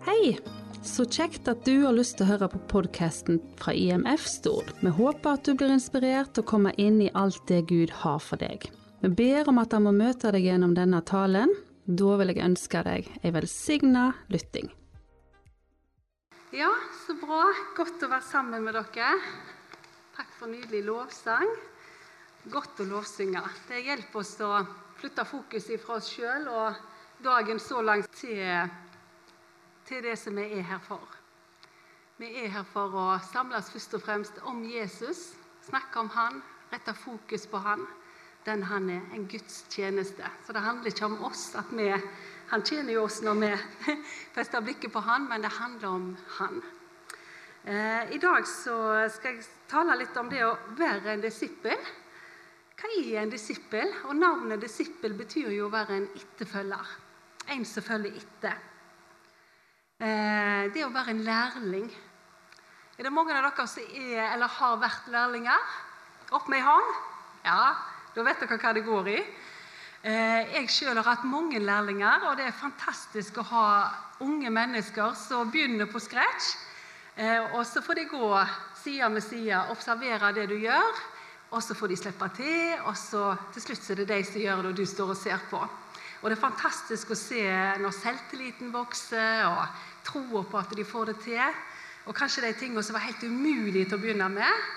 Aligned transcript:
Hei! 0.00 0.38
Så 0.82 1.04
kjekt 1.04 1.48
at 1.50 1.66
du 1.68 1.82
har 1.82 1.92
lyst 1.92 2.14
til 2.16 2.24
å 2.24 2.30
høre 2.30 2.46
på 2.48 2.58
podkasten 2.70 3.36
fra 3.60 3.74
IMF 3.76 4.22
Stord. 4.24 4.70
Vi 4.80 4.88
håper 4.96 5.36
at 5.36 5.44
du 5.44 5.52
blir 5.52 5.74
inspirert 5.74 6.40
og 6.40 6.46
kommer 6.48 6.78
inn 6.80 7.02
i 7.04 7.10
alt 7.12 7.42
det 7.50 7.66
Gud 7.68 7.92
har 8.00 8.16
for 8.24 8.40
deg. 8.40 8.64
Vi 9.04 9.10
ber 9.12 9.50
om 9.52 9.60
at 9.60 9.76
han 9.76 9.84
må 9.84 9.92
møte 9.92 10.32
deg 10.32 10.48
gjennom 10.48 10.72
denne 10.78 11.02
talen. 11.04 11.52
Da 11.84 12.16
vil 12.16 12.32
jeg 12.32 12.40
ønske 12.46 12.84
deg 12.88 13.12
ei 13.20 13.34
velsigna 13.36 14.06
lytting. 14.32 14.72
Ja, 16.56 16.72
så 17.04 17.20
bra. 17.20 17.44
Godt 17.76 18.00
å 18.00 18.08
være 18.08 18.24
sammen 18.24 18.64
med 18.64 18.80
dere. 18.80 19.14
Takk 20.16 20.36
for 20.38 20.48
nydelig 20.48 20.86
lovsang. 20.88 21.56
Godt 22.48 22.80
å 22.80 22.88
lovsynge. 22.88 23.44
Det 23.68 23.84
hjelper 23.84 24.24
oss 24.24 24.38
å 24.40 24.54
flytte 24.96 25.28
fokuset 25.28 25.84
fra 25.84 26.00
oss 26.00 26.08
sjøl 26.08 26.48
og 26.48 26.86
dagen 27.20 27.60
så 27.60 27.84
langt 27.84 28.08
til 28.16 28.40
til 29.90 30.04
det 30.06 30.16
som 30.18 30.36
vi 30.38 30.46
er 30.54 30.66
her 30.68 30.78
for. 30.84 31.16
Vi 32.20 32.28
er 32.44 32.50
her 32.52 32.66
for 32.68 32.94
å 32.94 33.06
samles 33.32 33.70
først 33.72 33.96
og 33.96 34.02
fremst 34.04 34.36
om 34.46 34.60
Jesus, 34.68 35.32
snakke 35.66 36.02
om 36.02 36.10
han, 36.14 36.42
rette 36.70 36.94
fokus 36.94 37.48
på 37.50 37.58
han. 37.64 37.82
Den 38.46 38.62
han 38.64 38.86
er, 38.88 39.02
en 39.12 39.26
Guds 39.28 39.64
tjeneste. 39.68 40.24
Så 40.46 40.54
det 40.56 40.62
handler 40.64 40.92
ikke 40.92 41.08
om 41.10 41.18
oss. 41.26 41.50
at 41.58 41.72
vi, 41.76 41.90
Han 42.50 42.62
tjener 42.62 42.92
jo 42.92 43.02
oss 43.04 43.20
når 43.22 43.34
vi 43.40 43.50
fester 44.36 44.62
blikket 44.64 44.92
på 44.92 45.02
han, 45.04 45.26
men 45.28 45.42
det 45.42 45.50
handler 45.58 45.88
om 45.88 46.06
han. 46.38 46.62
Eh, 47.64 48.14
I 48.14 48.18
dag 48.18 48.46
skal 48.46 49.34
jeg 49.34 49.44
tale 49.68 49.98
litt 49.98 50.16
om 50.16 50.30
det 50.30 50.44
å 50.46 50.56
være 50.78 51.12
en 51.12 51.26
disippel. 51.26 51.76
Hva 52.80 52.94
er 52.96 53.20
en 53.20 53.34
disippel? 53.34 53.92
Og 54.08 54.16
Navnet 54.16 54.62
disippel 54.62 55.18
betyr 55.18 55.52
jo 55.52 55.68
å 55.68 55.74
være 55.74 55.98
en 55.98 56.10
etterfølger. 56.16 56.96
En 57.52 57.64
som 57.68 57.84
følger 57.84 58.16
etter. 58.16 58.69
Eh, 60.00 60.70
det 60.72 60.80
å 60.86 60.92
være 60.94 61.12
en 61.12 61.26
lærling. 61.26 61.88
Er 62.96 63.04
det 63.04 63.12
mange 63.12 63.34
av 63.36 63.44
dere 63.44 63.66
som 63.68 63.84
er 63.92 64.30
eller 64.30 64.48
har 64.48 64.78
vært 64.80 65.10
lærlinger? 65.12 65.74
Opp 66.32 66.48
med 66.48 66.62
ei 66.62 66.64
hånd? 66.64 66.94
Ja, 67.44 67.74
da 68.14 68.24
vet 68.24 68.40
dere 68.40 68.56
hva 68.62 68.72
det 68.72 68.84
går 68.86 69.10
i. 69.12 69.18
Eh, 70.00 70.54
jeg 70.54 70.70
sjøl 70.72 70.96
har 70.96 71.04
hatt 71.04 71.26
mange 71.28 71.60
lærlinger, 71.60 72.24
og 72.30 72.38
det 72.38 72.46
er 72.48 72.56
fantastisk 72.56 73.42
å 73.42 73.44
ha 73.50 73.66
unge 74.24 74.48
mennesker 74.48 75.12
som 75.20 75.52
begynner 75.52 75.90
på 75.92 76.00
scratch. 76.00 76.54
Eh, 77.20 77.52
og 77.52 77.60
så 77.68 77.84
får 77.84 78.00
de 78.00 78.08
gå 78.08 78.30
side 78.80 79.12
med 79.12 79.26
side, 79.26 79.66
observere 79.68 80.32
det 80.32 80.48
du 80.48 80.56
gjør, 80.62 81.04
og 81.50 81.60
så 81.60 81.76
får 81.76 81.92
de 81.92 82.00
slippe 82.00 82.30
til. 82.40 82.80
Og 82.86 82.96
så 82.96 83.34
til 83.52 83.68
slutt 83.68 83.92
er 83.92 84.00
det 84.00 84.08
de 84.14 84.22
som 84.24 84.40
gjør 84.40 84.64
det, 84.64 84.72
og 84.72 84.80
du 84.80 84.86
står 84.88 85.12
og 85.12 85.20
ser 85.28 85.44
på. 85.52 85.60
Og 86.20 86.28
det 86.28 86.36
er 86.36 86.42
fantastisk 86.42 87.14
å 87.14 87.16
se 87.16 87.40
når 87.80 87.94
selvtilliten 87.96 88.72
vokser, 88.74 89.46
og 89.48 90.04
troa 90.04 90.44
på 90.44 90.60
at 90.60 90.74
de 90.76 90.84
får 90.84 91.12
det 91.12 91.16
til. 91.24 91.60
Og 92.08 92.16
kanskje 92.16 92.44
de 92.44 92.52
tingene 92.60 92.84
som 92.84 92.96
var 92.96 93.06
helt 93.06 93.24
umulige 93.24 93.88
til 93.88 93.96
å 93.96 94.02
begynne 94.02 94.28
med, 94.32 94.68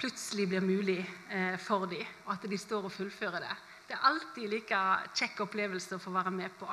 plutselig 0.00 0.48
blir 0.48 0.64
mulig 0.64 1.00
eh, 1.32 1.56
for 1.60 1.88
dem, 1.88 2.04
og 2.26 2.34
at 2.36 2.44
de 2.48 2.58
står 2.60 2.88
og 2.88 2.92
fullfører 2.92 3.44
det. 3.44 3.56
Det 3.86 3.96
er 3.96 4.08
alltid 4.08 4.50
like 4.50 4.82
kjekk 5.16 5.44
opplevelse 5.46 5.96
å 5.96 6.02
få 6.02 6.12
være 6.16 6.32
med 6.34 6.52
på. 6.58 6.68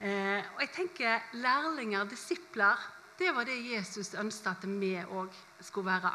Eh, 0.00 0.40
og 0.54 0.62
jeg 0.64 0.72
tenker 0.76 1.36
Lærlinger, 1.40 2.08
disipler, 2.08 2.80
det 3.20 3.34
var 3.36 3.44
det 3.44 3.58
Jesus 3.60 4.14
ønsket 4.16 4.52
at 4.54 4.68
vi 4.80 4.94
òg 5.00 5.34
skulle 5.60 5.92
være. 5.92 6.12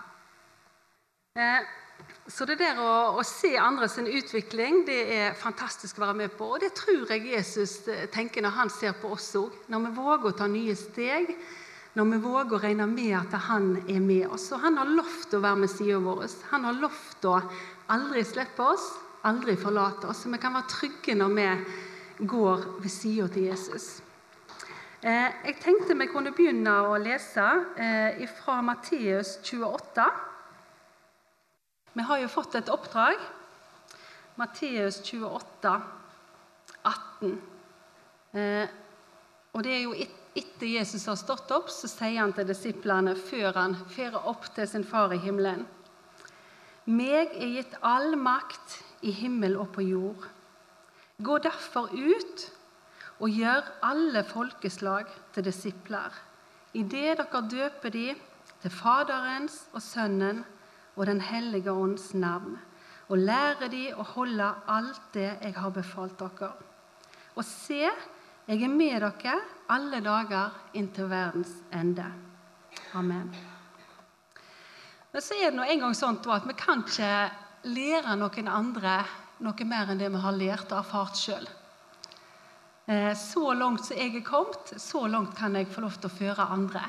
Så 2.25 2.47
det 2.49 2.55
der 2.57 2.79
å, 2.81 3.19
å 3.19 3.23
se 3.25 3.51
andre 3.61 3.85
sin 3.91 4.07
utvikling 4.09 4.79
det 4.87 4.97
er 5.13 5.35
fantastisk 5.37 5.99
å 5.99 6.07
være 6.07 6.17
med 6.23 6.33
på. 6.33 6.47
Og 6.55 6.63
det 6.63 6.71
tror 6.77 7.11
jeg 7.13 7.29
Jesus 7.29 7.83
eh, 7.85 8.07
tenker 8.09 8.41
når 8.41 8.55
han 8.55 8.71
ser 8.73 8.95
på 8.97 9.11
oss 9.13 9.29
òg. 9.37 9.53
Når 9.69 9.83
vi 9.85 9.91
våger 9.99 10.31
å 10.31 10.37
ta 10.39 10.47
nye 10.49 10.73
steg, 10.79 11.29
når 11.95 12.09
vi 12.11 12.19
våger 12.25 12.57
å 12.57 12.61
regne 12.63 12.89
med 12.89 13.13
at 13.19 13.37
han 13.45 13.69
er 13.85 14.01
med 14.01 14.25
oss. 14.33 14.49
Og 14.51 14.65
han 14.65 14.81
har 14.81 14.89
lovt 14.89 15.37
å 15.37 15.43
være 15.45 15.61
med 15.61 15.71
sida 15.71 16.01
vår. 16.01 16.25
Han 16.49 16.65
har 16.65 16.81
lovt 16.81 17.29
å 17.29 17.37
aldri 17.93 18.25
slippe 18.25 18.71
oss, 18.73 18.89
aldri 19.29 19.53
forlate 19.61 20.09
oss. 20.09 20.25
Så 20.25 20.33
vi 20.33 20.41
kan 20.41 20.57
være 20.57 20.73
trygge 20.73 21.15
når 21.21 21.37
vi 21.37 21.49
går 22.25 22.69
ved 22.81 22.91
sida 22.91 23.29
til 23.31 23.51
Jesus. 23.51 23.89
Eh, 25.05 25.29
jeg 25.45 25.59
tenkte 25.61 25.93
vi 25.93 26.09
kunne 26.09 26.33
begynne 26.33 26.79
å 26.89 26.97
lese 26.97 27.45
eh, 27.77 28.25
fra 28.41 28.63
Matteus 28.65 29.37
28. 29.45 30.09
Vi 31.95 32.03
har 32.03 32.19
jo 32.19 32.27
fått 32.27 32.57
et 32.59 32.69
oppdrag. 32.69 33.19
Matteus 34.35 34.97
28, 34.99 35.75
18. 36.83 37.35
Eh, 38.35 38.73
og 39.55 39.63
det 39.63 39.71
er 39.71 39.83
jo 39.85 39.93
etter 40.35 40.67
Jesus 40.67 41.05
har 41.07 41.15
stått 41.15 41.53
opp, 41.55 41.69
så 41.71 41.87
sier 41.87 42.19
han 42.19 42.33
til 42.35 42.49
disiplene 42.49 43.13
før 43.15 43.55
han 43.55 43.77
fører 43.93 44.27
opp 44.27 44.49
til 44.57 44.67
sin 44.67 44.83
far 44.83 45.15
i 45.15 45.21
himmelen. 45.23 45.63
Meg 46.91 47.31
er 47.39 47.53
gitt 47.53 47.77
all 47.79 48.17
makt 48.19 48.75
i 49.07 49.13
himmel 49.15 49.55
og 49.61 49.71
på 49.77 49.85
jord. 49.87 50.25
Gå 51.23 51.37
derfor 51.45 51.93
ut 51.95 52.43
og 53.23 53.31
gjør 53.31 53.71
alle 53.87 54.25
folkeslag 54.27 55.07
til 55.31 55.47
disipler, 55.47 56.11
idet 56.75 57.21
dere 57.21 57.41
døper 57.47 57.95
de 57.95 58.09
til 58.59 58.75
Faderens 58.81 59.61
og 59.71 59.79
Sønnen 59.79 60.43
og 60.95 61.05
Den 61.05 61.21
hellige 61.21 61.71
ånds 61.71 62.13
navn, 62.13 62.57
og 63.07 63.17
lære 63.17 63.69
de 63.69 63.89
å 63.93 64.03
holde 64.15 64.47
alt 64.67 65.01
det 65.13 65.31
jeg 65.41 65.53
har 65.55 65.73
befalt 65.75 66.19
dere. 66.19 66.51
Og 67.35 67.43
se, 67.45 67.83
jeg 68.47 68.63
er 68.63 68.71
med 68.71 69.01
dere 69.03 69.35
alle 69.69 69.99
dager 70.01 70.55
inntil 70.73 71.09
verdens 71.09 71.51
ende. 71.73 72.05
Amen. 72.95 73.29
Men 75.11 75.23
så 75.23 75.35
er 75.35 75.51
det 75.51 75.59
nå 75.59 75.67
en 75.67 75.83
gang 75.85 75.93
sånn 75.95 76.17
at 76.31 76.47
vi 76.47 76.55
kan 76.59 76.83
ikke 76.83 77.11
lære 77.71 78.15
noen 78.19 78.49
andre 78.51 78.97
noe 79.43 79.67
mer 79.67 79.91
enn 79.91 79.99
det 79.99 80.09
vi 80.11 80.21
har 80.23 80.35
lært 80.35 80.71
og 80.71 80.79
erfart 80.79 81.19
sjøl. 81.19 81.47
Eh, 82.85 83.13
så 83.17 83.53
langt 83.57 83.87
som 83.87 83.97
jeg 83.97 84.13
er 84.15 84.25
kommet, 84.25 84.75
så 84.77 85.05
langt 85.09 85.35
kan 85.37 85.55
jeg 85.57 85.71
få 85.73 85.83
lov 85.83 85.97
til 85.97 86.11
å 86.11 86.15
føre 86.15 86.49
andre. 86.53 86.83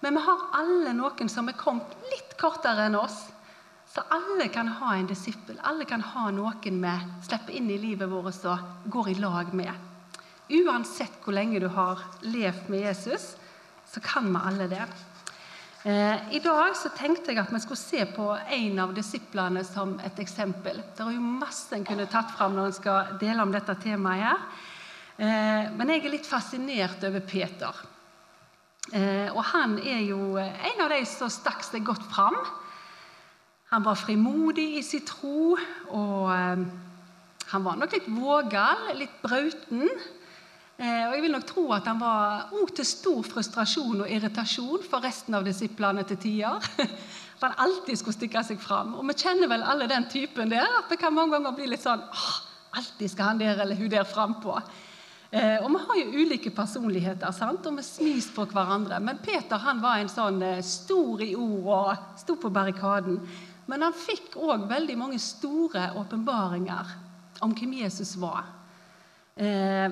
Men 0.00 0.16
vi 0.16 0.24
har 0.24 0.44
alle 0.56 0.94
noen 0.96 1.30
som 1.32 1.48
er 1.50 1.58
kommet 1.58 1.92
litt 2.10 2.36
kortere 2.40 2.88
enn 2.88 2.98
oss. 2.98 3.26
Så 3.96 4.02
alle 4.12 4.48
kan 4.52 4.68
ha 4.68 4.90
en 4.94 5.06
disippel. 5.08 5.56
Alle 5.64 5.86
kan 5.88 6.02
ha 6.04 6.26
noen 6.28 6.82
vi 6.82 6.90
slipper 7.24 7.54
inn 7.56 7.70
i 7.72 7.78
livet 7.80 8.10
vårt 8.10 8.42
og 8.44 8.90
går 8.92 9.06
i 9.08 9.14
lag 9.16 9.54
med. 9.56 9.70
Uansett 10.52 11.14
hvor 11.24 11.32
lenge 11.32 11.62
du 11.64 11.70
har 11.72 12.02
levd 12.20 12.68
med 12.68 12.84
Jesus, 12.84 13.24
så 13.88 14.02
kan 14.04 14.28
vi 14.28 14.42
alle 14.50 14.66
det. 14.68 14.82
Eh, 15.88 16.26
I 16.36 16.42
dag 16.44 16.76
så 16.76 16.90
tenkte 16.92 17.32
jeg 17.32 17.40
at 17.40 17.54
vi 17.54 17.62
skulle 17.64 17.80
se 17.80 18.04
på 18.18 18.26
en 18.58 18.82
av 18.84 18.92
disiplene 18.92 19.64
som 19.64 19.96
et 20.04 20.20
eksempel. 20.20 20.82
Det 20.92 21.06
er 21.06 21.16
jo 21.16 21.32
masse 21.40 21.72
en 21.72 21.88
kunne 21.88 22.04
tatt 22.12 22.36
fram 22.36 22.52
når 22.52 22.68
en 22.68 22.76
skal 22.82 23.16
dele 23.24 23.48
om 23.48 23.56
dette 23.56 23.78
temaet. 23.80 24.26
her. 24.26 24.44
Eh, 25.16 25.72
men 25.72 25.94
jeg 25.94 26.04
er 26.04 26.16
litt 26.18 26.28
fascinert 26.28 27.00
over 27.08 27.24
Peter. 27.24 27.72
Eh, 28.92 29.32
og 29.32 29.42
han 29.54 29.78
er 29.80 30.04
jo 30.04 30.36
en 30.36 30.84
av 30.84 30.92
de 30.92 31.00
som 31.08 31.32
stakk 31.32 31.64
seg 31.64 31.88
godt 31.88 32.04
fram. 32.12 32.36
Han 33.72 33.84
var 33.84 33.98
frimodig 33.98 34.76
i 34.78 34.82
sin 34.86 35.02
tro, 35.06 35.56
og 35.90 36.28
eh, 36.30 36.66
han 37.50 37.64
var 37.66 37.78
nok 37.80 37.96
litt 37.96 38.06
vågal, 38.10 38.92
litt 38.98 39.18
brauten. 39.22 39.88
Eh, 40.76 41.02
og 41.08 41.14
jeg 41.16 41.22
vil 41.24 41.32
nok 41.32 41.46
tro 41.48 41.64
at 41.72 41.86
han 41.88 42.00
var 42.02 42.52
òg 42.54 42.74
til 42.76 42.86
stor 42.86 43.26
frustrasjon 43.26 44.02
og 44.04 44.10
irritasjon 44.12 44.82
for 44.84 45.00
resten 45.02 45.38
av 45.38 45.46
disiplene 45.46 46.04
til 46.06 46.20
tider. 46.20 46.66
At 46.78 47.44
han 47.46 47.56
alltid 47.64 47.98
skulle 47.98 48.16
stikke 48.18 48.42
seg 48.44 48.60
fram. 48.60 48.92
Og 49.00 49.06
vi 49.08 49.16
kjenner 49.16 49.48
vel 49.50 49.64
alle 49.64 49.88
den 49.90 50.04
typen 50.12 50.52
der. 50.52 50.68
At 50.82 50.92
det 50.92 51.00
kan 51.00 51.16
mange 51.16 51.38
ganger 51.38 51.56
bli 51.56 51.70
litt 51.72 51.84
sånn 51.84 52.04
Alltid 52.76 53.08
skal 53.08 53.30
han 53.30 53.38
der 53.40 53.62
eller 53.62 53.78
hun 53.78 53.88
der 53.88 54.04
frampå. 54.04 54.58
Eh, 55.30 55.62
og 55.64 55.70
vi 55.72 55.78
har 55.80 55.96
jo 56.02 56.22
ulike 56.22 56.50
personligheter, 56.52 57.30
sant? 57.32 57.64
og 57.64 57.78
vi 57.78 57.84
smis 57.86 58.26
på 58.34 58.44
hverandre. 58.50 58.98
Men 59.00 59.22
Peter 59.24 59.62
han 59.62 59.80
var 59.80 60.02
en 60.02 60.12
sånn 60.12 60.42
eh, 60.44 60.60
stor 60.60 61.22
i 61.24 61.30
ord 61.40 61.70
og 61.72 62.18
sto 62.20 62.36
på 62.42 62.52
barrikaden. 62.52 63.16
Men 63.66 63.82
han 63.82 63.96
fikk 63.96 64.36
òg 64.38 64.68
veldig 64.70 64.96
mange 64.98 65.18
store 65.22 65.90
åpenbaringer 65.98 66.92
om 67.44 67.54
hvem 67.56 67.72
Jesus 67.82 68.14
var. 68.20 68.46
Eh, 69.36 69.90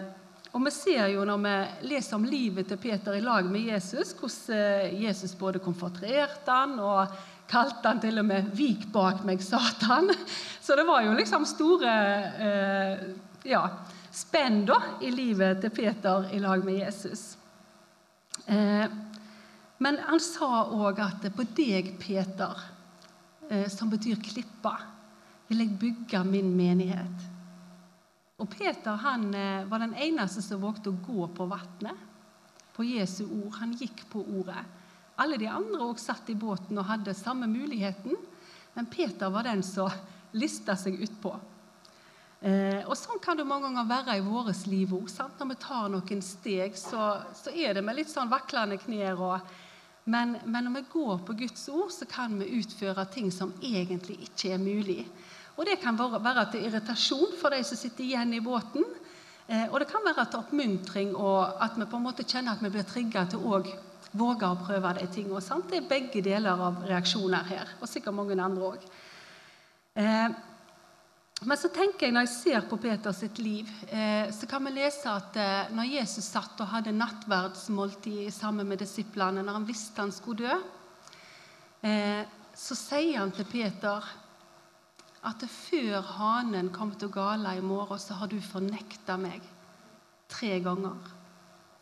og 0.54 0.62
Vi 0.64 0.70
ser 0.70 1.08
jo 1.10 1.24
når 1.26 1.40
vi 1.42 1.54
leser 1.90 2.14
om 2.14 2.24
livet 2.24 2.68
til 2.70 2.78
Peter 2.78 3.16
i 3.18 3.22
lag 3.24 3.46
med 3.50 3.72
Jesus, 3.72 4.12
hvordan 4.14 4.58
eh, 4.86 5.00
Jesus 5.02 5.34
både 5.34 5.58
konfronterte 5.58 6.46
han 6.50 6.78
og 6.78 7.16
kalte 7.50 7.90
han 7.90 8.00
til 8.00 8.18
og 8.18 8.24
med 8.24 8.52
'vik 8.54 8.86
bak 8.92 9.24
meg, 9.24 9.42
Satan'. 9.42 10.14
Så 10.64 10.76
det 10.76 10.86
var 10.86 11.02
jo 11.02 11.12
liksom 11.12 11.44
store 11.44 11.90
eh, 12.38 13.02
ja, 13.44 13.68
spenn 14.12 14.64
da, 14.64 14.78
i 15.00 15.10
livet 15.10 15.60
til 15.60 15.70
Peter 15.70 16.30
i 16.32 16.38
lag 16.38 16.64
med 16.64 16.78
Jesus. 16.78 17.36
Eh, 18.46 18.86
men 19.78 19.98
han 20.06 20.20
sa 20.20 20.64
òg 20.70 21.00
at 21.02 21.26
'på 21.34 21.44
deg, 21.56 21.98
Peter', 21.98 22.73
som 23.68 23.90
betyr 23.92 24.16
klippa, 24.24 24.78
vil 25.48 25.60
jeg 25.64 25.78
bygge 25.78 26.24
min 26.24 26.48
menighet. 26.56 27.30
Og 28.42 28.50
Peter 28.50 28.98
han 28.98 29.28
eh, 29.34 29.66
var 29.70 29.82
den 29.82 29.94
eneste 29.94 30.42
som 30.42 30.62
vågte 30.62 30.90
å 30.90 31.00
gå 31.06 31.28
på 31.36 31.46
vannet. 31.50 32.10
på 32.74 32.82
Jesu 32.84 33.22
ord. 33.24 33.52
Han 33.60 33.72
gikk 33.78 34.00
på 34.10 34.18
ordet. 34.18 34.64
Alle 35.16 35.36
de 35.38 35.46
andre 35.46 35.78
også 35.78 36.10
satt 36.10 36.30
i 36.30 36.34
båten 36.34 36.78
og 36.78 36.88
hadde 36.88 37.14
samme 37.14 37.46
muligheten, 37.46 38.16
men 38.74 38.86
Peter 38.90 39.30
var 39.30 39.46
den 39.46 39.62
som 39.62 39.90
lista 40.34 40.74
seg 40.74 40.98
utpå. 40.98 41.36
Eh, 42.42 42.82
og 42.82 42.96
Sånn 42.98 43.22
kan 43.22 43.38
det 43.38 43.46
mange 43.46 43.68
ganger 43.68 43.86
være 43.86 44.16
i 44.18 44.24
vårt 44.26 44.66
liv 44.66 44.90
òg. 44.90 45.06
Når 45.38 45.52
vi 45.52 45.58
tar 45.62 45.86
noen 45.94 46.22
steg, 46.22 46.74
så, 46.74 47.22
så, 47.30 47.54
er 47.54 47.78
det 47.78 47.84
med 47.86 48.00
litt 48.00 48.10
sånn 48.10 48.32
vaklende 48.32 48.80
knær. 48.82 49.22
Men, 50.04 50.36
men, 50.44 50.64
når 50.64 50.74
vi 50.80 50.84
går 50.92 51.22
på 51.26 51.32
Guds 51.32 51.68
ord, 51.68 51.90
så 51.90 52.04
kan 52.04 52.34
vi 52.40 52.50
utføre 52.58 53.06
ting 53.12 53.30
som 53.32 53.54
egentlig 53.62 54.18
ikke 54.26 54.52
er 54.52 54.60
mulig. 54.60 55.06
Og 55.56 55.66
Det 55.66 55.78
kan 55.80 55.96
være 55.98 56.50
til 56.52 56.66
irritasjon 56.66 57.38
for 57.40 57.54
de 57.54 57.62
som 57.64 57.78
sitter 57.78 58.04
igjen 58.04 58.34
i 58.34 58.42
båten. 58.44 58.84
Eh, 59.46 59.66
og 59.70 59.80
det 59.80 59.88
kan 59.88 60.04
være 60.04 60.26
til 60.30 60.40
oppmuntring 60.40 61.16
og 61.16 61.62
at 61.62 61.76
vi 61.76 61.84
på 61.84 61.98
en 62.00 62.06
måte 62.06 62.24
kjenner 62.24 62.56
at 62.56 62.62
vi 62.64 62.70
blir 62.72 62.86
trigga 62.88 63.26
til 63.28 63.44
å 63.44 63.60
våge 64.16 64.48
å 64.48 64.60
prøve 64.60 64.94
de 64.98 65.08
tingene. 65.12 65.60
Det 65.68 65.78
er 65.78 65.88
begge 65.88 66.22
deler 66.24 66.64
av 66.68 66.84
reaksjoner 66.88 67.44
her, 67.50 67.74
og 67.80 67.88
sikkert 67.88 68.16
mange 68.16 68.38
andre 68.40 68.70
òg. 68.72 68.86
Men 71.42 71.58
så 71.58 71.68
tenker 71.68 72.06
jeg, 72.06 72.14
når 72.14 72.28
jeg 72.28 72.32
ser 72.36 72.66
på 72.70 72.78
Peters 72.78 73.22
liv, 73.42 73.68
eh, 73.90 74.30
så 74.32 74.46
kan 74.46 74.62
vi 74.64 74.70
lese 74.76 75.10
at 75.10 75.34
eh, 75.36 75.72
når 75.74 75.90
Jesus 75.96 76.28
satt 76.30 76.60
og 76.62 76.70
hadde 76.70 76.94
nattverdsmåltid 76.94 78.30
sammen 78.32 78.68
med 78.70 78.78
disiplene, 78.80 79.42
når 79.42 79.58
han 79.58 79.66
visste 79.66 80.00
han 80.00 80.14
skulle 80.14 80.46
dø, 80.46 80.54
eh, 81.90 82.22
så 82.54 82.78
sier 82.78 83.18
han 83.18 83.34
til 83.34 83.48
Peter 83.50 84.06
at 85.26 85.44
før 85.50 86.06
hanen 86.20 86.70
kommer 86.72 87.00
til 87.00 87.10
gala 87.12 87.56
i 87.58 87.64
morgen, 87.64 87.98
så 87.98 88.14
har 88.20 88.30
du 88.30 88.38
fornekta 88.38 89.18
meg 89.18 89.42
tre 90.30 90.54
ganger. 90.62 91.12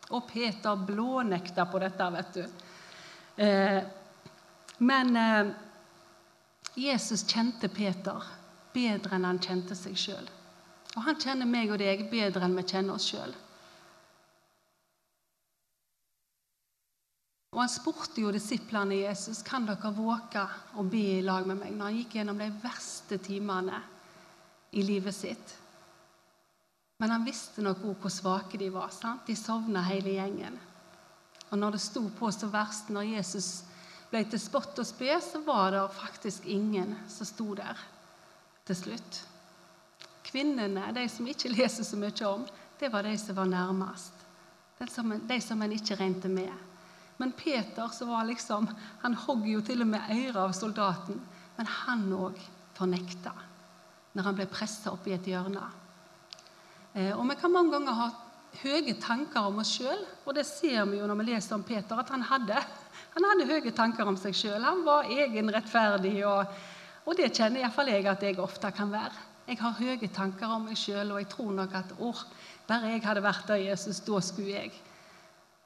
Og 0.09 0.27
Peter 0.27 0.79
blånekta 0.89 1.67
på 1.69 1.81
dette, 1.83 2.07
vet 2.15 2.37
du. 2.37 2.45
Men 4.83 5.17
Jesus 6.79 7.25
kjente 7.27 7.69
Peter 7.71 8.23
bedre 8.73 9.15
enn 9.15 9.27
han 9.27 9.41
kjente 9.41 9.77
seg 9.77 9.97
sjøl. 9.99 10.27
Og 10.93 11.01
han 11.07 11.17
kjenner 11.21 11.49
meg 11.49 11.71
og 11.73 11.81
deg 11.81 12.05
bedre 12.11 12.45
enn 12.45 12.57
vi 12.57 12.65
kjenner 12.69 12.97
oss 12.97 13.09
sjøl. 13.09 13.33
Og 17.53 17.59
Han 17.61 17.69
spurte 17.69 18.21
jo 18.21 18.31
disiplene 18.33 19.03
Jesus 19.03 19.43
kan 19.45 19.67
dere 19.67 19.91
våke 19.93 20.41
og 20.81 20.87
be 20.89 21.03
i 21.19 21.25
lag 21.25 21.45
med 21.45 21.59
meg 21.59 21.75
når 21.75 21.85
han 21.85 21.97
gikk 21.99 22.15
gjennom 22.17 22.39
de 22.41 22.47
verste 22.63 23.19
timene 23.21 23.77
i 24.73 24.81
livet 24.81 25.13
sitt. 25.13 25.53
Men 26.97 27.13
han 27.13 27.25
visste 27.27 27.61
nok 27.61 27.83
òg 27.85 28.01
hvor 28.01 28.13
svake 28.13 28.57
de 28.57 28.71
var. 28.73 28.89
sant? 28.89 29.27
De 29.27 29.35
sovna 29.37 29.83
hele 29.85 30.15
gjengen. 30.15 30.57
Og 31.51 31.59
når 31.61 31.75
det 31.75 31.83
sto 31.83 32.07
på 32.17 32.31
så 32.33 32.49
verst, 32.49 32.89
når 32.89 33.11
Jesus 33.19 33.49
ble 34.09 34.23
til 34.25 34.41
spott 34.41 34.79
og 34.81 34.87
spe, 34.89 35.13
så 35.21 35.43
var 35.45 35.75
det 35.75 35.83
faktisk 35.93 36.47
ingen 36.49 36.95
som 37.09 37.29
sto 37.29 37.53
der 37.53 37.77
til 38.67 38.77
slutt. 38.77 39.21
Kvinnene, 40.23 40.89
de 40.95 41.07
som 41.11 41.27
ikke 41.27 41.51
leser 41.51 41.85
så 41.85 41.99
mye 41.99 42.27
om, 42.29 42.45
det 42.79 42.89
var 42.91 43.05
de 43.05 43.15
som 43.19 43.37
var 43.37 43.49
nærmest. 43.49 44.23
De 44.79 45.39
som 45.41 45.61
en 45.61 45.75
ikke 45.75 45.97
regnet 45.99 46.31
med. 46.31 46.53
Men 47.17 47.31
Peter 47.37 47.87
så 47.93 48.07
var 48.09 48.25
liksom, 48.27 48.67
han 49.03 49.13
hogg 49.25 49.45
jo 49.47 49.61
til 49.61 49.83
og 49.85 49.91
med 49.93 50.09
øret 50.11 50.41
av 50.41 50.55
soldaten. 50.57 51.21
Men 51.57 51.69
han 51.69 52.07
òg 52.17 52.39
fornekta 52.73 53.33
når 54.13 54.27
han 54.27 54.37
ble 54.37 54.45
pressa 54.49 54.91
opp 54.93 55.07
i 55.09 55.15
et 55.15 55.27
hjørne. 55.29 55.63
Eh, 56.93 57.13
og 57.17 57.25
Vi 57.29 57.37
kan 57.39 57.53
mange 57.53 57.73
ganger 57.73 57.97
ha 57.97 58.09
høye 58.61 58.93
tanker 59.01 59.47
om 59.49 59.61
oss 59.63 59.71
sjøl, 59.79 60.03
og 60.25 60.35
det 60.37 60.45
ser 60.45 60.83
vi 60.89 60.99
jo 60.99 61.07
når 61.09 61.17
vi 61.21 61.29
leser 61.31 61.55
om 61.55 61.63
Peter, 61.65 61.97
at 61.97 62.11
han 62.13 62.25
hadde, 62.29 62.59
han 63.15 63.27
hadde 63.29 63.47
høye 63.49 63.73
tanker 63.73 64.09
om 64.09 64.17
seg 64.17 64.35
sjøl. 64.37 64.61
Han 64.61 64.83
var 64.85 65.09
egenrettferdig 65.09 66.19
og 66.29 66.53
og 67.03 67.17
det 67.19 67.33
kjenner 67.35 67.63
iallfall 67.63 67.91
jeg 67.91 68.07
at 68.07 68.23
jeg 68.23 68.39
ofte 68.39 68.71
kan 68.71 68.91
være. 68.91 69.29
Jeg 69.47 69.59
har 69.59 69.75
høye 69.75 70.07
tanker 70.07 70.51
om 70.55 70.69
meg 70.69 70.79
sjøl, 70.79 71.11
og 71.11 71.19
jeg 71.19 71.29
tror 71.33 71.51
nok 71.57 71.73
at 71.75 71.91
å, 71.99 72.13
bare 72.67 72.93
jeg 72.93 73.03
hadde 73.03 73.23
vært 73.25 73.49
der 73.49 73.59
Jesus, 73.65 73.99
da 74.05 74.21
skulle 74.23 74.55
jeg. 74.55 74.71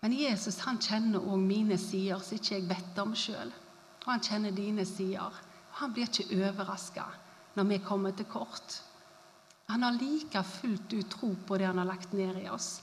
Men 0.02 0.16
Jesus 0.18 0.60
han 0.66 0.80
kjenner 0.82 1.22
òg 1.22 1.42
mine 1.42 1.78
sider 1.82 2.22
som 2.24 2.38
ikke 2.38 2.56
jeg 2.56 2.66
vet 2.70 3.00
om 3.02 3.14
sjøl. 3.18 3.54
Og 4.06 4.10
han 4.10 4.24
kjenner 4.24 4.54
dine 4.56 4.86
sider. 4.86 5.38
Og 5.70 5.80
han 5.82 5.94
blir 5.94 6.10
ikke 6.10 6.38
overraska 6.38 7.06
når 7.58 7.70
vi 7.70 7.80
kommer 7.86 8.14
til 8.18 8.30
kort. 8.30 8.82
Han 9.68 9.84
har 9.84 9.98
like 9.98 10.44
fullt 10.48 10.94
ut 10.94 11.10
tro 11.12 11.32
på 11.48 11.58
det 11.60 11.68
han 11.68 11.82
har 11.82 11.90
lagt 11.90 12.14
ned 12.18 12.38
i 12.40 12.50
oss. 12.50 12.80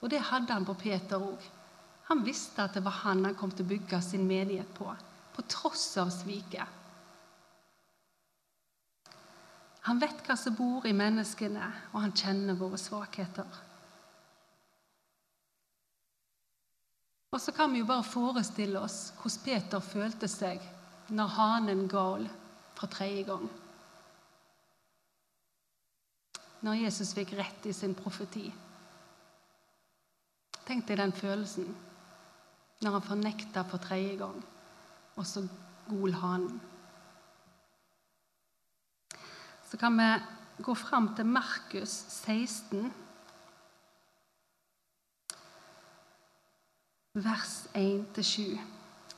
Og 0.00 0.12
det 0.12 0.22
hadde 0.30 0.52
han 0.52 0.68
på 0.68 0.76
Peter 0.78 1.20
òg. 1.20 1.40
Han 2.08 2.24
visste 2.24 2.64
at 2.64 2.76
det 2.76 2.84
var 2.84 3.02
han 3.04 3.24
han 3.26 3.36
kom 3.38 3.52
til 3.52 3.66
å 3.66 3.72
bygge 3.72 4.00
sin 4.04 4.28
menighet 4.28 4.70
på, 4.76 4.88
på 5.34 5.46
tross 5.52 5.84
av 6.00 6.12
sviket. 6.14 6.79
Han 9.88 10.00
vet 10.00 10.20
hva 10.26 10.36
som 10.36 10.56
bor 10.56 10.84
i 10.86 10.92
menneskene, 10.96 11.66
og 11.94 12.02
han 12.04 12.12
kjenner 12.16 12.58
våre 12.58 12.78
svakheter. 12.80 13.60
Og 17.30 17.40
så 17.40 17.54
kan 17.54 17.72
vi 17.72 17.80
jo 17.80 17.88
bare 17.88 18.04
forestille 18.04 18.80
oss 18.82 19.12
hvordan 19.20 19.42
Peter 19.44 19.84
følte 19.84 20.28
seg 20.28 20.62
når 21.14 21.34
hanen 21.36 21.84
gal 21.90 22.26
fra 22.76 22.88
tredje 22.90 23.22
gang. 23.28 23.46
Når 26.66 26.82
Jesus 26.82 27.14
fikk 27.16 27.32
rett 27.38 27.68
i 27.70 27.72
sin 27.72 27.94
profeti. 27.96 28.50
Tenk 30.66 30.84
deg 30.88 31.00
den 31.00 31.14
følelsen 31.16 31.70
når 32.80 32.96
han 32.96 33.06
fornekta 33.06 33.64
for 33.68 33.82
tredje 33.82 34.18
gang, 34.20 34.36
og 35.16 35.26
så 35.28 35.44
gol 35.88 36.14
hanen. 36.16 36.60
Så 39.70 39.76
kan 39.76 39.98
vi 39.98 40.14
gå 40.62 40.74
fram 40.74 41.12
til 41.14 41.26
Markus 41.26 41.92
16, 42.08 42.92
vers 47.14 47.52
1-7. 47.78 48.58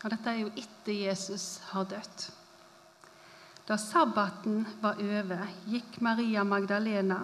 Og 0.03 0.11
Dette 0.13 0.29
er 0.29 0.43
jo 0.43 0.51
etter 0.53 0.93
Jesus 0.93 1.47
har 1.71 1.89
dødd. 1.89 2.27
Da 3.65 3.79
sabbaten 3.81 4.67
var 4.83 5.01
over, 5.01 5.47
gikk 5.73 6.01
Maria 6.05 6.45
Magdalena, 6.45 7.23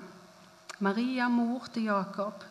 Maria 0.80 1.28
mor 1.28 1.68
til 1.74 1.90
Jakob, 1.90 2.48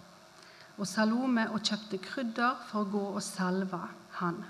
og 0.78 0.86
Salome 0.86 1.50
og 1.56 1.64
kjøpte 1.66 1.98
krydder 2.06 2.62
for 2.70 2.86
å 2.86 2.92
gå 2.94 3.06
og 3.16 3.24
salve 3.26 3.82
han. 4.22 4.44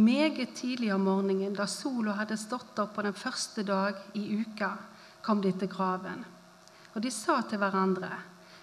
Meget 0.00 0.56
tidlig 0.56 0.94
om 0.94 1.04
morgenen, 1.10 1.52
da 1.52 1.68
sola 1.68 2.16
hadde 2.22 2.40
stått 2.40 2.78
opp 2.80 2.96
på 2.96 3.04
den 3.04 3.16
første 3.16 3.68
dag 3.68 4.00
i 4.16 4.28
uka, 4.40 4.76
kom 5.26 5.42
de 5.42 5.50
til 5.52 5.68
graven. 5.68 6.22
Og 6.94 7.02
de 7.02 7.10
sa 7.10 7.40
til 7.42 7.58
hverandre, 7.58 8.10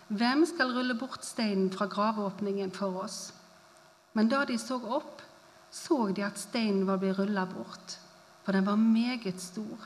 'Hvem 0.08 0.46
skal 0.46 0.74
rulle 0.74 0.96
bort 0.96 1.26
steinen 1.26 1.72
fra 1.72 1.86
graveåpningen 1.86 2.72
for 2.72 3.04
oss?' 3.04 3.34
Men 4.14 4.30
da 4.30 4.46
de 4.46 4.58
så 4.58 4.76
opp, 4.76 5.22
så 5.72 6.14
de 6.16 6.24
at 6.24 6.40
steinen 6.40 6.88
var 6.88 6.98
blitt 6.98 7.20
rulla 7.20 7.46
bort, 7.46 8.00
for 8.44 8.52
den 8.52 8.66
var 8.66 8.76
meget 8.76 9.42
stor. 9.42 9.78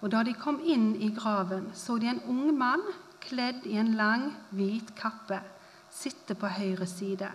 Og 0.00 0.10
da 0.10 0.22
de 0.22 0.34
kom 0.34 0.60
inn 0.64 0.96
i 0.96 1.14
graven, 1.14 1.70
så 1.74 1.98
de 1.98 2.06
en 2.06 2.22
ung 2.28 2.58
mann 2.58 2.82
kledd 3.20 3.66
i 3.66 3.76
en 3.76 3.94
lang, 3.94 4.36
hvit 4.50 4.94
kappe 4.96 5.40
sitte 5.96 6.34
på 6.34 6.50
høyre 6.58 6.86
side. 6.86 7.30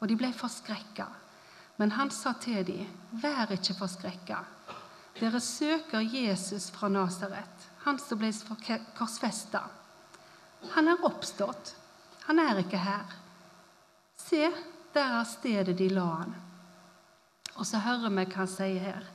Og 0.00 0.08
de 0.08 0.16
ble 0.18 0.32
forskrekka. 0.34 1.06
Men 1.78 1.94
han 1.98 2.10
sa 2.10 2.32
til 2.40 2.66
dem, 2.66 2.86
'Vær 3.12 3.50
ikke 3.50 3.74
forskrekka. 3.74 4.38
Dere 5.20 5.40
søker 5.40 6.00
Jesus 6.00 6.70
fra 6.70 6.88
Nasaret, 6.88 7.70
han 7.84 7.98
som 7.98 8.18
ble 8.18 8.30
korsfesta. 8.96 9.60
Han 10.72 10.88
er 10.88 11.04
oppstått. 11.04 11.74
Han 12.24 12.40
er 12.40 12.62
ikke 12.62 12.80
her. 12.80 13.10
Se, 14.16 14.48
der 14.94 15.18
er 15.18 15.26
stedet 15.28 15.76
de 15.76 15.90
la 15.92 16.06
han. 16.22 16.32
Og 17.60 17.68
så 17.68 17.82
hører 17.84 18.08
vi 18.08 18.24
hva 18.24 18.38
han 18.40 18.50
sier 18.50 18.80
her. 18.86 19.10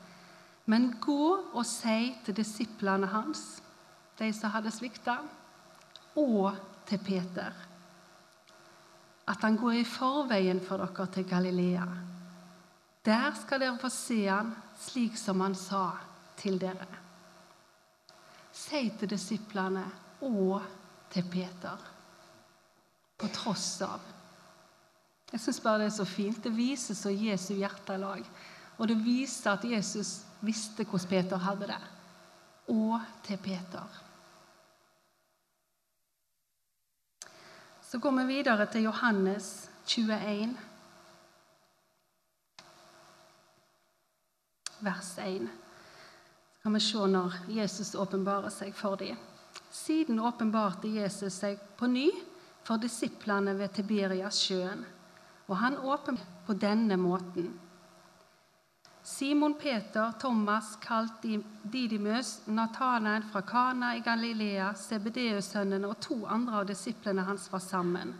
Men 0.69 0.91
gå 1.01 1.31
og 1.49 1.65
si 1.65 2.13
til 2.25 2.37
disiplene 2.37 3.09
hans, 3.09 3.41
de 4.19 4.29
som 4.35 4.53
hadde 4.53 4.73
svikta, 4.75 5.17
og 6.19 6.53
til 6.85 7.01
Peter, 7.05 7.53
at 9.29 9.43
han 9.45 9.57
går 9.57 9.79
i 9.79 9.87
forveien 9.87 10.61
for 10.61 10.81
dere 10.81 11.09
til 11.13 11.25
Galilea. 11.29 11.89
Der 13.05 13.33
skal 13.41 13.61
dere 13.65 13.81
få 13.81 13.89
se 13.93 14.23
han 14.27 14.53
slik 14.77 15.17
som 15.17 15.41
han 15.41 15.55
sa 15.57 15.85
til 16.37 16.59
dere 16.61 17.08
si 18.59 18.89
til 18.99 19.11
disiplene 19.11 19.85
og 20.25 20.61
til 21.13 21.27
Peter. 21.31 21.85
På 23.19 23.27
tross 23.35 23.81
av. 23.83 24.03
Jeg 25.29 25.41
syns 25.43 25.61
bare 25.61 25.83
det 25.83 25.89
er 25.89 25.97
så 25.99 26.07
fint. 26.09 26.41
Det 26.43 26.51
viser 26.55 26.97
så 26.97 27.11
Jesu 27.13 27.53
hjertelag. 27.53 28.25
Og 28.79 28.87
det 28.87 28.97
viser 29.03 29.53
at 29.53 29.65
Jesus 29.67 30.19
visste 30.41 30.85
hvordan 30.85 31.09
Peter 31.09 31.43
hadde 31.43 31.67
det. 31.69 31.81
Og 32.73 32.99
til 33.25 33.37
Peter. 33.43 33.99
Så 37.89 37.97
går 37.97 38.11
vi 38.19 38.25
videre 38.35 38.65
til 38.69 38.85
Johannes 38.85 39.69
21, 39.89 40.57
vers 44.85 45.17
1. 45.17 45.49
Kan 46.69 46.73
vi 46.73 46.79
se 46.79 47.05
når 47.09 47.33
Jesus 47.49 47.95
åpenbarer 47.97 48.51
seg 48.53 48.75
for 48.77 48.93
dem. 49.01 49.15
Siden 49.73 50.19
åpenbarte 50.21 50.85
Jesus 50.93 51.39
seg 51.41 51.55
på 51.79 51.87
ny 51.89 52.11
for 52.61 52.77
disiplene 52.77 53.55
ved 53.57 53.71
Tiberias-sjøen, 53.73 54.83
og 55.47 55.57
han 55.57 55.79
åpenbarte 55.81 56.43
på 56.45 56.53
denne 56.61 56.97
måten. 57.01 57.47
Simon 59.01 59.55
Peter, 59.57 60.11
Thomas, 60.21 60.75
kalt 60.83 61.25
Didymus, 61.63 62.35
Natanael 62.45 63.25
fra 63.31 63.41
Kana 63.41 63.95
i 63.97 64.05
Galilea, 64.05 64.69
Sebedeus-sønnene 64.77 65.89
og 65.89 65.97
to 66.05 66.19
andre 66.29 66.61
av 66.61 66.69
disiplene 66.69 67.25
hans 67.25 67.49
var 67.49 67.65
sammen. 67.65 68.13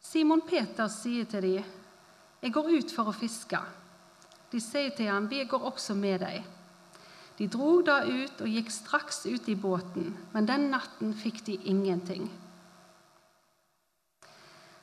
Simon 0.00 0.40
Peter 0.48 0.88
sier 0.88 1.28
til 1.28 1.42
dem, 1.42 1.68
'Jeg 2.40 2.52
går 2.52 2.72
ut 2.78 2.96
for 2.96 3.12
å 3.12 3.12
fiske.' 3.20 3.60
De 4.52 4.60
sier 4.60 4.96
til 4.96 5.12
ham, 5.12 5.28
'Vi 5.28 5.44
går 5.44 5.68
også 5.68 5.94
med 5.94 6.20
deg.' 6.20 6.61
De 7.38 7.48
drog 7.48 7.84
da 7.86 8.02
ut 8.04 8.40
og 8.44 8.48
gikk 8.48 8.70
straks 8.70 9.24
ut 9.26 9.48
i 9.48 9.56
båten, 9.56 10.12
men 10.32 10.46
den 10.46 10.70
natten 10.70 11.14
fikk 11.16 11.44
de 11.46 11.56
ingenting. 11.64 12.28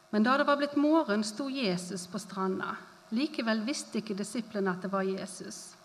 Men 0.10 0.26
da 0.26 0.38
det 0.38 0.48
var 0.50 0.58
blitt 0.58 0.76
morgen, 0.76 1.24
sto 1.24 1.50
Jesus 1.50 2.08
på 2.10 2.20
stranda. 2.20 2.76
Likevel 3.14 3.62
visste 3.66 4.02
ikke 4.02 4.18
disiplene 4.18 4.74
at 4.74 4.82
det 4.86 4.92
var 4.94 5.06
Jesus. 5.06 5.76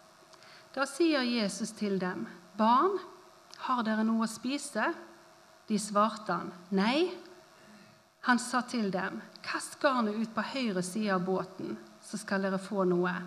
Da 0.74 0.86
sier 0.88 1.22
Jesus 1.22 1.70
til 1.76 2.00
dem, 2.00 2.26
'Barn, 2.56 2.98
har 3.58 3.82
dere 3.82 4.04
noe 4.04 4.24
å 4.24 4.30
spise?' 4.30 4.94
De 5.68 5.78
svarte 5.78 6.32
han, 6.32 6.52
'Nei.' 6.70 7.12
Han 8.20 8.38
sa 8.38 8.60
til 8.60 8.90
dem, 8.90 9.22
'Kast 9.42 9.80
garnet 9.80 10.16
ut 10.16 10.34
på 10.34 10.40
høyre 10.40 10.82
side 10.82 11.12
av 11.12 11.24
båten, 11.24 11.76
så 12.00 12.16
skal 12.16 12.42
dere 12.42 12.58
få 12.58 12.84
noe.' 12.84 13.22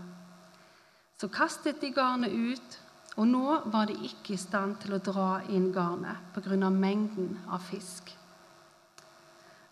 Så 1.17 1.27
kastet 1.27 1.81
de 1.81 1.91
garnet 1.93 2.31
ut, 2.31 2.79
og 3.17 3.25
nå 3.27 3.57
var 3.73 3.89
de 3.89 3.97
ikke 4.05 4.35
i 4.35 4.39
stand 4.39 4.77
til 4.83 4.93
å 4.93 5.01
dra 5.01 5.41
inn 5.49 5.71
garnet 5.73 6.29
pga. 6.35 6.69
mengden 6.69 7.39
av 7.49 7.59
fisk. 7.65 8.13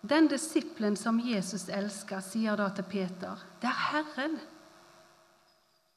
Den 0.02 0.28
disippelen 0.28 0.96
som 0.96 1.18
Jesus 1.20 1.68
elsker, 1.68 2.20
sier 2.20 2.56
da 2.56 2.68
til 2.68 2.84
Peter, 2.84 3.38
'Det 3.60 3.68
er 3.68 3.92
Herren'. 3.92 4.38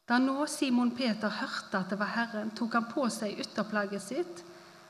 Da 0.08 0.18
nå 0.18 0.46
Simon 0.46 0.92
Peter 0.92 1.30
hørte 1.30 1.78
at 1.78 1.90
det 1.90 2.00
var 2.00 2.06
Herren, 2.06 2.52
tok 2.52 2.74
han 2.74 2.86
på 2.86 3.10
seg 3.10 3.40
ytterplagget 3.40 4.02
sitt, 4.02 4.44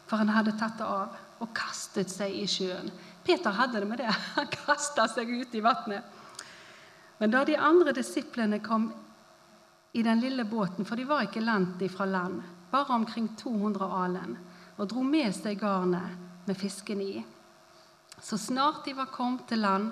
for 0.07 0.17
han 0.17 0.29
hadde 0.29 0.57
tatt 0.57 0.77
det 0.77 0.85
av, 0.85 1.17
og 1.39 1.53
kastet 1.53 2.09
seg 2.09 2.31
i 2.31 2.45
sjøen. 2.47 2.91
Peter 3.23 3.51
hadde 3.51 3.79
det 3.79 3.87
med 3.87 3.97
det. 3.97 4.09
Han 4.35 4.47
kasta 4.47 5.07
seg 5.07 5.29
ut 5.29 5.55
i 5.55 5.61
vannet. 5.61 6.03
Men 7.19 7.31
da 7.31 7.43
de 7.45 7.57
andre 7.57 7.93
disiplene 7.93 8.59
kom 8.63 8.93
i 9.91 10.03
den 10.03 10.19
lille 10.19 10.45
båten, 10.45 10.85
for 10.85 10.95
de 10.95 11.07
var 11.09 11.25
ikke 11.25 11.41
langt 11.41 11.81
ifra 11.81 12.05
land, 12.05 12.41
bare 12.71 12.93
omkring 12.93 13.29
200 13.37 13.85
alen, 14.03 14.37
og 14.77 14.89
dro 14.89 15.03
med 15.03 15.33
seg 15.35 15.59
garnet 15.59 16.45
med 16.47 16.57
fisken 16.57 17.01
i, 17.01 17.23
så 18.21 18.37
snart 18.37 18.85
de 18.85 18.93
var 18.93 19.11
kommet 19.13 19.47
til 19.47 19.63
land, 19.63 19.91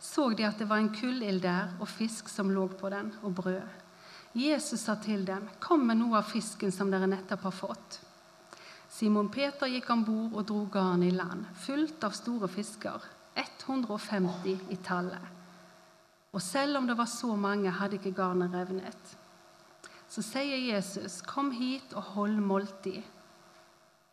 så 0.00 0.30
de 0.32 0.46
at 0.48 0.58
det 0.58 0.68
var 0.68 0.80
en 0.80 0.94
kullild 0.94 1.42
der 1.44 1.74
og 1.78 1.88
fisk 1.88 2.28
som 2.28 2.50
lå 2.50 2.66
på 2.80 2.88
den, 2.90 3.12
og 3.22 3.34
brød. 3.34 3.62
Jesus 4.34 4.80
sa 4.80 4.94
til 4.94 5.26
dem, 5.26 5.48
'Kom 5.60 5.80
med 5.80 5.96
noe 5.96 6.16
av 6.18 6.22
fisken 6.22 6.72
som 6.72 6.90
dere 6.90 7.06
nettopp 7.06 7.42
har 7.42 7.50
fått.' 7.50 8.00
Simon 8.88 9.28
Peter 9.28 9.66
gikk 9.66 9.90
om 9.90 10.04
bord 10.04 10.32
og 10.34 10.46
dro 10.46 10.68
garnet 10.72 11.12
i 11.12 11.16
land, 11.16 11.44
fullt 11.54 12.04
av 12.04 12.12
store 12.12 12.48
fisker, 12.48 13.00
150 13.36 14.60
i 14.70 14.76
tallet. 14.76 15.28
Og 16.32 16.42
selv 16.42 16.76
om 16.76 16.86
det 16.86 16.96
var 16.98 17.06
så 17.06 17.36
mange, 17.36 17.70
hadde 17.70 17.98
ikke 17.98 18.14
garnet 18.14 18.52
revnet. 18.54 19.16
Så 20.10 20.22
sier 20.22 20.74
Jesus, 20.74 21.22
'Kom 21.22 21.50
hit 21.50 21.92
og 21.94 22.02
hold 22.02 22.40
måltid.' 22.40 23.02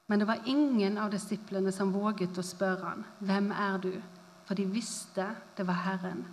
Men 0.07 0.19
det 0.19 0.27
var 0.27 0.43
ingen 0.45 0.97
av 0.97 1.11
disiplene 1.11 1.71
som 1.71 1.93
våget 1.93 2.37
å 2.37 2.41
spørre 2.41 2.85
han, 2.85 3.05
'Hvem 3.19 3.51
er 3.51 3.77
du?' 3.77 4.01
For 4.45 4.55
de 4.55 4.65
visste 4.65 5.35
det 5.57 5.67
var 5.67 5.73
Herren. 5.73 6.25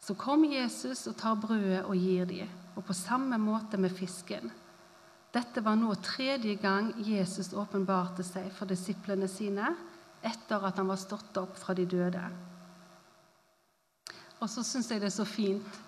Så 0.00 0.14
kom 0.14 0.44
Jesus 0.44 1.06
og 1.06 1.16
tar 1.16 1.34
brødet 1.34 1.84
og 1.84 1.94
gir 1.96 2.24
dem, 2.24 2.48
og 2.76 2.84
på 2.84 2.92
samme 2.92 3.38
måte 3.38 3.78
med 3.78 3.90
fisken. 3.94 4.50
Dette 5.32 5.62
var 5.64 5.76
nå 5.76 5.94
tredje 5.94 6.54
gang 6.54 6.90
Jesus 6.98 7.52
åpenbarte 7.52 8.24
seg 8.26 8.50
for 8.52 8.66
disiplene 8.66 9.28
sine 9.28 9.70
etter 10.22 10.66
at 10.66 10.76
han 10.76 10.90
var 10.90 11.00
stått 11.00 11.38
opp 11.40 11.56
fra 11.56 11.74
de 11.74 11.86
døde. 11.86 12.24
Og 14.40 14.50
så 14.50 14.64
syns 14.66 14.90
jeg 14.90 15.00
det 15.00 15.12
er 15.12 15.14
så 15.14 15.24
fint 15.24 15.78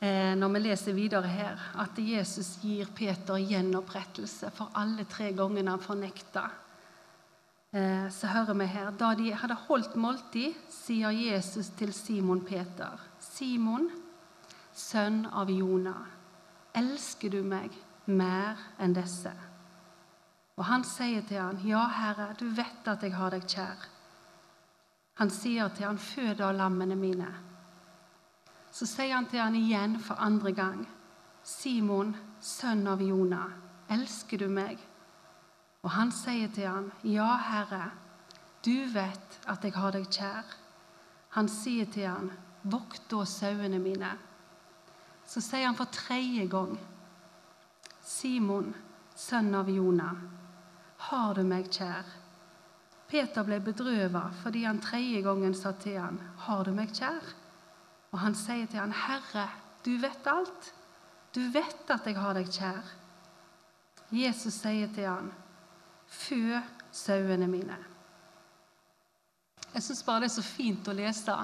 når 0.00 0.50
vi 0.52 0.60
leser 0.60 0.92
videre 0.92 1.28
her, 1.30 1.60
at 1.80 1.96
Jesus 1.96 2.58
gir 2.60 2.90
Peter 2.92 3.38
gjenopprettelse 3.40 4.50
for 4.52 4.74
alle 4.76 5.06
tre 5.08 5.30
gangene 5.32 5.70
han 5.70 5.80
fornekta. 5.80 6.42
Eh, 7.74 8.10
så 8.10 8.26
hører 8.26 8.54
vi 8.54 8.64
her 8.64 8.90
Da 8.90 9.14
de 9.18 9.32
hadde 9.34 9.54
holdt 9.66 9.96
måltid, 9.96 10.54
sier 10.70 11.10
Jesus 11.10 11.72
til 11.74 11.92
Simon 11.92 12.44
Peter.: 12.46 13.00
Simon, 13.20 13.88
sønn 14.74 15.26
av 15.26 15.50
Jonah, 15.50 16.06
elsker 16.74 17.30
du 17.30 17.42
meg 17.42 17.74
mer 18.06 18.60
enn 18.78 18.94
disse? 18.94 19.32
Og 20.56 20.64
han 20.64 20.84
sier 20.86 21.26
til 21.26 21.40
han, 21.40 21.58
Ja, 21.66 21.88
Herre, 21.88 22.28
du 22.38 22.46
vet 22.46 22.86
at 22.86 23.02
jeg 23.02 23.14
har 23.14 23.34
deg 23.34 23.42
kjær. 23.42 23.88
Han 25.18 25.30
sier 25.30 25.68
til 25.74 25.88
han, 25.88 25.98
Fød 25.98 26.36
da 26.38 26.52
lammene 26.52 26.94
mine. 26.94 27.32
Så 28.74 28.88
sier 28.90 29.14
han 29.14 29.28
til 29.30 29.38
han 29.38 29.54
igjen 29.54 29.98
for 30.02 30.18
andre 30.18 30.50
gang. 30.52 30.80
Simon, 31.46 32.14
sønn 32.42 32.82
av 32.90 33.02
Jonah, 33.04 33.52
elsker 33.94 34.40
du 34.42 34.48
meg? 34.50 34.80
Og 35.84 35.92
han 35.94 36.10
sier 36.14 36.50
til 36.50 36.66
han, 36.66 36.88
Ja, 37.06 37.36
Herre, 37.38 37.92
du 38.66 38.88
vet 38.90 39.38
at 39.46 39.62
jeg 39.62 39.76
har 39.76 39.94
deg 39.94 40.08
kjær. 40.10 40.56
Han 41.36 41.50
sier 41.52 41.86
til 41.92 42.08
han, 42.08 42.32
Vokt 42.64 43.04
da 43.12 43.26
sauene 43.28 43.78
mine. 43.78 44.10
Så 45.28 45.42
sier 45.44 45.68
han 45.68 45.76
for 45.76 45.92
tredje 45.92 46.48
gang, 46.48 46.74
Simon, 48.04 48.72
sønn 49.16 49.54
av 49.54 49.68
Jonah, 49.70 50.16
har 51.10 51.36
du 51.36 51.44
meg 51.46 51.68
kjær? 51.72 52.08
Peter 53.08 53.44
ble 53.46 53.60
bedrøvet 53.62 54.42
fordi 54.42 54.64
han 54.64 54.80
tredje 54.82 55.20
gangen 55.24 55.54
sa 55.54 55.74
til 55.78 56.00
han, 56.00 56.20
Har 56.48 56.64
du 56.64 56.72
meg 56.74 56.92
kjær? 56.96 57.43
Og 58.14 58.20
han 58.22 58.36
sier 58.38 58.68
til 58.70 58.78
han, 58.78 58.92
'Herre, 58.94 59.48
du 59.84 59.96
vet 59.98 60.26
alt. 60.30 60.68
Du 61.34 61.40
vet 61.50 61.90
at 61.90 62.06
jeg 62.06 62.14
har 62.14 62.36
deg 62.38 62.46
kjær.' 62.46 62.92
Jesus 64.14 64.54
sier 64.54 64.92
til 64.94 65.08
han, 65.08 65.32
'Fø 66.06 66.60
sauene 66.92 67.48
mine.' 67.50 67.80
Jeg 69.74 69.82
syns 69.82 70.04
bare 70.06 70.20
det 70.20 70.30
er 70.30 70.36
så 70.36 70.46
fint 70.46 70.88
å 70.88 70.94
lese. 70.94 71.34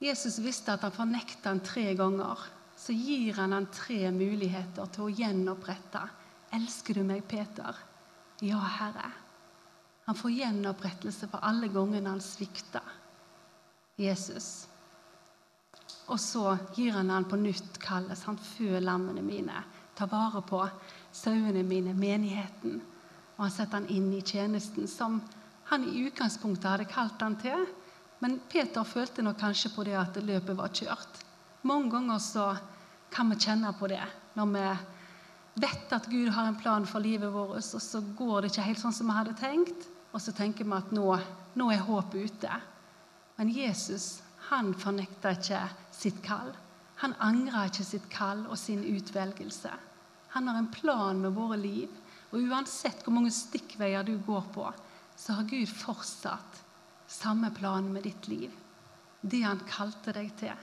Jesus 0.00 0.40
visste 0.40 0.72
at 0.72 0.80
han 0.80 0.96
fornekta 0.96 1.50
han 1.50 1.60
tre 1.60 1.92
ganger. 1.94 2.38
Så 2.76 2.96
gir 2.96 3.36
han 3.36 3.52
han 3.52 3.66
tre 3.66 4.10
muligheter 4.10 4.86
til 4.86 5.04
å 5.04 5.12
gjenopprette. 5.12 6.08
'Elsker 6.52 6.94
du 6.94 7.04
meg, 7.04 7.28
Peter?' 7.28 7.76
'Ja, 8.40 8.58
Herre.' 8.58 9.12
Han 10.06 10.16
får 10.16 10.30
gjenopprettelse 10.30 11.28
for 11.28 11.44
alle 11.44 11.68
gangene 11.68 12.08
han 12.08 12.20
svikter. 12.20 12.82
Jesus. 13.98 14.71
Og 16.12 16.20
så 16.20 16.56
gir 16.76 16.92
han 16.92 17.10
han 17.10 17.24
på 17.24 17.38
nytt 17.40 17.78
kallet. 17.80 18.20
Han 18.28 18.36
fø 18.36 18.80
lammene 18.80 19.22
mine. 19.24 19.64
tar 19.94 20.08
vare 20.08 20.40
på 20.42 20.58
sauene 21.12 21.62
mine, 21.62 21.92
menigheten. 21.94 22.80
Og 23.36 23.44
han 23.44 23.50
setter 23.52 23.80
han 23.80 23.88
inn 23.88 24.12
i 24.12 24.22
tjenesten 24.24 24.88
som 24.88 25.20
han 25.68 25.84
i 25.88 26.04
utgangspunktet 26.06 26.68
hadde 26.68 26.88
kalt 26.88 27.20
han 27.20 27.36
til. 27.40 27.66
Men 28.20 28.40
Peter 28.48 28.84
følte 28.84 29.22
nok 29.22 29.38
kanskje 29.40 29.72
på 29.74 29.84
det 29.84 29.96
at 29.96 30.16
løpet 30.16 30.56
var 30.56 30.72
kjørt. 30.72 31.20
Mange 31.62 31.90
ganger 31.92 32.18
så 32.18 32.46
kan 33.12 33.30
vi 33.30 33.40
kjenne 33.40 33.72
på 33.78 33.88
det 33.92 34.02
når 34.34 34.48
vi 34.52 34.66
vet 35.64 35.92
at 35.92 36.08
Gud 36.08 36.28
har 36.32 36.48
en 36.48 36.56
plan 36.56 36.86
for 36.88 37.04
livet 37.04 37.32
vårt, 37.32 37.60
og 37.60 37.82
så 37.82 38.00
går 38.16 38.40
det 38.40 38.52
ikke 38.52 38.68
helt 38.70 38.80
sånn 38.80 38.94
som 38.96 39.10
vi 39.10 39.16
hadde 39.16 39.36
tenkt. 39.36 39.88
Og 40.12 40.20
så 40.20 40.32
tenker 40.32 40.64
vi 40.64 40.76
at 40.76 40.92
nå, 40.92 41.08
nå 41.56 41.70
er 41.72 41.84
håpet 41.84 42.32
ute. 42.32 42.60
Men 43.36 43.52
Jesus 43.52 44.22
han 44.48 44.72
fornekta 44.76 45.34
ikke 45.36 45.60
sitt 45.92 46.22
kall. 46.24 46.52
Han 47.02 47.14
angrer 47.20 47.70
ikke 47.70 47.86
sitt 47.86 48.08
kall 48.12 48.44
og 48.46 48.58
sin 48.60 48.84
utvelgelse. 48.86 49.72
Han 50.34 50.48
har 50.48 50.58
en 50.58 50.70
plan 50.72 51.20
med 51.20 51.34
våre 51.36 51.58
liv. 51.60 51.90
Og 52.32 52.48
uansett 52.48 53.02
hvor 53.04 53.12
mange 53.12 53.32
stikkveier 53.34 54.06
du 54.08 54.14
går 54.24 54.46
på, 54.54 54.64
så 55.16 55.36
har 55.36 55.48
Gud 55.50 55.68
fortsatt 55.68 56.62
samme 57.12 57.50
plan 57.52 57.90
med 57.92 58.06
ditt 58.08 58.28
liv. 58.30 58.52
Det 59.20 59.42
han 59.44 59.60
kalte 59.68 60.14
deg 60.16 60.30
til. 60.40 60.54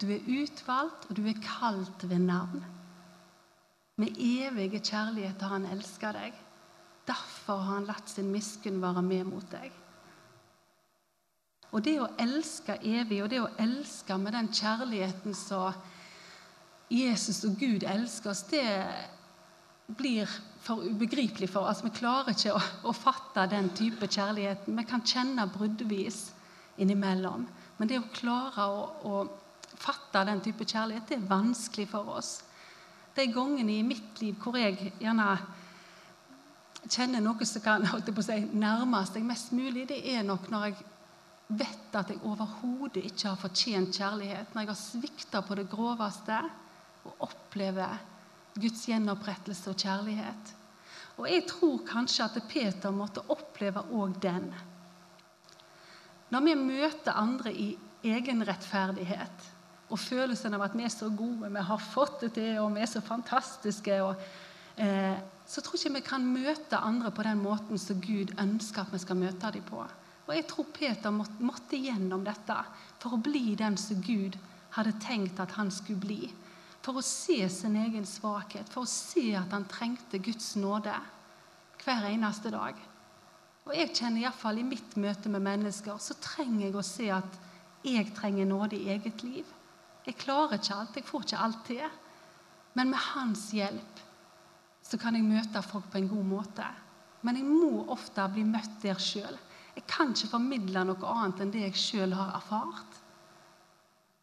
Du 0.00 0.08
er 0.14 0.24
utvalgt, 0.24 1.08
og 1.10 1.18
du 1.18 1.26
er 1.28 1.42
kalt 1.42 2.06
ved 2.08 2.22
navn. 2.24 2.62
Med 3.98 4.16
evige 4.16 4.80
kjærlighet 4.80 5.42
har 5.42 5.56
han 5.56 5.66
elska 5.68 6.12
deg. 6.14 6.34
Derfor 7.08 7.60
har 7.60 7.74
han 7.74 7.88
latt 7.88 8.08
sin 8.08 8.30
miskunn 8.32 8.80
være 8.82 9.02
med 9.02 9.26
mot 9.28 9.46
deg. 9.50 9.72
Og 11.72 11.84
det 11.84 11.98
å 12.00 12.08
elske 12.20 12.78
evig, 12.80 13.20
og 13.22 13.30
det 13.32 13.42
å 13.42 13.52
elske 13.60 14.16
med 14.20 14.32
den 14.32 14.48
kjærligheten 14.52 15.36
som 15.36 15.76
Jesus 16.88 17.42
og 17.44 17.58
Gud 17.60 17.84
elsker 17.84 18.32
oss, 18.32 18.46
det 18.48 18.64
blir 19.98 20.28
for 20.64 20.84
ubegripelig 20.84 21.50
for 21.52 21.68
oss. 21.68 21.82
Vi 21.84 21.92
klarer 21.96 22.32
ikke 22.32 22.56
å, 22.56 22.62
å 22.88 22.94
fatte 22.96 23.44
den 23.52 23.70
type 23.76 24.08
kjærligheten. 24.08 24.76
Vi 24.76 24.86
kan 24.88 25.04
kjenne 25.04 25.48
bruddvis 25.52 26.30
innimellom. 26.80 27.46
Men 27.78 27.90
det 27.90 28.00
å 28.00 28.08
klare 28.16 28.66
å, 28.68 28.82
å 29.04 29.76
fatte 29.78 30.24
den 30.28 30.40
type 30.44 30.66
kjærlighet, 30.68 31.08
det 31.08 31.18
er 31.20 31.30
vanskelig 31.30 31.88
for 31.92 32.16
oss. 32.16 32.38
De 33.16 33.26
gangene 33.32 33.78
i 33.78 33.86
mitt 33.86 34.20
liv 34.22 34.36
hvor 34.40 34.56
jeg 34.56 34.92
gjerne 35.00 35.30
kjenner 36.88 37.20
noe 37.20 37.46
som 37.48 37.64
kan 37.64 37.84
si, 38.22 38.38
nærme 38.56 39.02
seg 39.08 39.26
mest 39.26 39.52
mulig, 39.52 39.88
det 39.90 39.98
er 40.08 40.24
nok 40.24 40.48
når 40.52 40.68
jeg 40.68 40.78
vet 41.48 41.96
at 41.96 42.10
jeg 42.12 42.20
overhodet 42.28 43.02
ikke 43.08 43.30
har 43.30 43.40
fortjent 43.40 43.96
kjærlighet, 43.96 44.52
når 44.52 44.62
jeg 44.62 44.70
har 44.70 44.80
svikta 44.80 45.42
på 45.44 45.56
det 45.56 45.68
groveste 45.72 46.38
og 47.08 47.28
opplever 47.30 47.96
Guds 48.58 48.84
gjenopprettelse 48.88 49.70
og 49.72 49.78
kjærlighet. 49.80 50.54
Og 51.18 51.26
jeg 51.30 51.46
tror 51.50 51.80
kanskje 51.88 52.26
at 52.28 52.42
Peter 52.50 52.94
måtte 52.94 53.24
oppleve 53.32 53.82
òg 53.96 54.18
den. 54.22 54.50
Når 56.28 56.44
vi 56.44 56.54
møter 56.60 57.16
andre 57.16 57.52
i 57.52 57.70
egenrettferdighet 58.04 59.48
og 59.88 59.98
følelsen 59.98 60.54
av 60.54 60.66
at 60.66 60.76
vi 60.76 60.84
er 60.84 60.92
så 60.92 61.08
gode, 61.08 61.48
vi 61.48 61.64
har 61.70 61.80
fått 61.80 62.20
det 62.26 62.34
til, 62.36 62.58
og 62.60 62.74
vi 62.76 62.84
er 62.84 62.90
så 62.90 63.00
fantastiske 63.00 64.02
og, 64.04 64.14
eh, 64.76 65.16
Så 65.48 65.62
tror 65.62 65.76
jeg 65.76 65.86
ikke 65.86 65.94
vi 65.94 66.08
kan 66.08 66.26
møte 66.26 66.76
andre 66.76 67.10
på 67.10 67.22
den 67.22 67.38
måten 67.40 67.78
som 67.78 68.00
Gud 68.00 68.34
ønsker 68.38 68.82
at 68.82 68.92
vi 68.92 68.98
skal 68.98 69.16
møte 69.16 69.50
dem 69.50 69.62
på. 69.62 69.86
Og 70.28 70.34
Jeg 70.36 70.44
tror 70.50 70.66
Peter 70.76 71.10
måtte, 71.10 71.78
gjennom 71.80 72.24
dette 72.24 72.56
for 73.00 73.16
å 73.16 73.22
bli 73.22 73.54
den 73.56 73.78
som 73.80 74.02
Gud 74.04 74.36
hadde 74.76 74.92
tenkt 75.00 75.40
at 75.40 75.54
han 75.56 75.70
skulle 75.72 76.02
bli. 76.02 76.28
For 76.84 77.00
å 77.00 77.04
se 77.04 77.40
sin 77.50 77.76
egen 77.80 78.04
svakhet, 78.06 78.68
for 78.68 78.84
å 78.84 78.90
se 78.90 79.32
at 79.36 79.52
han 79.56 79.64
trengte 79.68 80.20
Guds 80.20 80.54
nåde 80.60 80.92
hver 81.80 82.10
eneste 82.10 82.52
dag. 82.52 82.76
Og 83.68 83.74
jeg 83.76 83.94
kjenner 83.96 84.22
iallfall 84.22 84.60
i 84.60 84.66
mitt 84.68 84.96
møte 85.00 85.32
med 85.32 85.44
mennesker 85.44 85.96
så 86.00 86.16
trenger 86.20 86.66
jeg 86.66 86.76
å 86.76 86.84
se 86.84 87.08
at 87.12 87.40
jeg 87.84 88.12
trenger 88.16 88.48
nåde 88.48 88.76
i 88.76 88.92
eget 88.92 89.24
liv. 89.24 89.48
Jeg 90.04 90.16
klarer 90.20 90.56
ikke 90.56 90.76
alt, 90.76 90.96
jeg 90.96 91.08
får 91.08 91.24
ikke 91.24 91.42
alt 91.44 91.64
til. 91.68 91.98
Men 92.76 92.92
med 92.92 93.00
hans 93.14 93.48
hjelp 93.56 94.00
så 94.84 95.00
kan 95.00 95.16
jeg 95.16 95.26
møte 95.26 95.64
folk 95.64 95.88
på 95.92 96.00
en 96.00 96.08
god 96.08 96.28
måte. 96.30 96.68
Men 97.24 97.40
jeg 97.40 97.48
må 97.48 97.84
ofte 97.92 98.24
bli 98.32 98.44
møtt 98.48 98.80
der 98.84 99.00
sjøl. 99.02 99.36
Jeg 99.78 99.86
kan 99.86 100.10
ikke 100.10 100.32
formidle 100.32 100.82
noe 100.88 101.10
annet 101.12 101.44
enn 101.44 101.52
det 101.54 101.68
jeg 101.68 101.78
sjøl 101.78 102.16
har 102.18 102.32
erfart. 102.34 102.96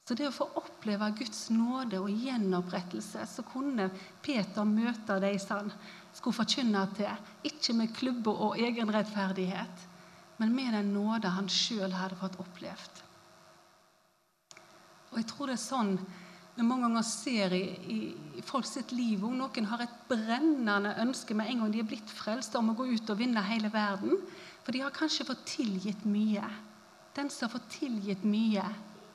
Så 0.05 0.17
det 0.19 0.27
å 0.27 0.33
få 0.35 0.49
oppleve 0.59 1.07
Guds 1.17 1.47
nåde 1.49 1.97
og 2.03 2.11
gjenopprettelse, 2.11 3.23
så 3.25 3.45
kunne 3.47 3.87
Peter 4.21 4.67
møte 4.67 5.15
de 5.23 5.31
som 5.41 5.71
skulle 6.13 6.35
forkynne 6.37 6.83
til, 6.97 7.23
ikke 7.47 7.73
med 7.79 7.95
klubber 7.95 8.43
og 8.49 8.59
egen 8.61 8.91
rettferdighet, 8.93 9.87
men 10.37 10.53
med 10.53 10.75
den 10.75 10.91
nåde 10.93 11.31
han 11.33 11.49
sjøl 11.49 11.95
hadde 11.95 12.19
fått 12.19 12.37
opplevd. 12.43 13.01
Og 15.13 15.17
jeg 15.21 15.29
tror 15.31 15.49
det 15.49 15.55
er 15.55 15.63
sånn 15.63 15.95
vi 16.55 16.63
mange 16.63 16.85
ganger 16.87 17.03
ser 17.03 17.51
i, 17.51 17.63
i, 17.91 18.41
folk 18.47 18.67
sitt 18.67 18.93
liv 18.95 19.19
hvor 19.19 19.33
noen 19.35 19.65
har 19.67 19.81
et 19.83 19.95
brennende 20.07 20.93
ønske 21.03 21.35
med 21.35 21.49
en 21.51 21.63
gang 21.63 21.73
de 21.73 21.81
er 21.81 21.89
blitt 21.89 22.13
frelst, 22.15 22.55
om 22.55 22.71
å 22.71 22.75
gå 22.77 22.85
ut 22.93 23.11
og 23.11 23.19
vinne 23.19 23.43
hele 23.43 23.71
verden. 23.73 24.21
For 24.65 24.73
de 24.73 24.81
har 24.81 24.93
kanskje 24.93 25.27
fått 25.27 25.45
tilgitt 25.45 26.05
mye. 26.09 26.43
Den 27.15 27.29
som 27.29 27.45
har 27.45 27.53
fått 27.53 27.69
tilgitt 27.77 28.23
mye, 28.25 28.65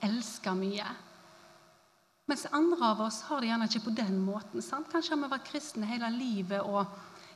elsker 0.07 0.55
mye. 0.55 0.87
Mens 2.31 2.47
andre 2.55 2.93
av 2.93 3.01
oss 3.03 3.25
har 3.27 3.43
det 3.43 3.51
gjerne 3.51 3.67
ikke 3.67 3.89
på 3.89 3.97
den 3.99 4.21
måten. 4.23 4.63
Sant? 4.63 4.87
Kanskje 4.93 5.17
har 5.17 5.25
vi 5.25 5.31
vært 5.33 5.49
kristne 5.51 5.89
hele 5.91 6.13
livet, 6.15 6.63
og 6.63 6.87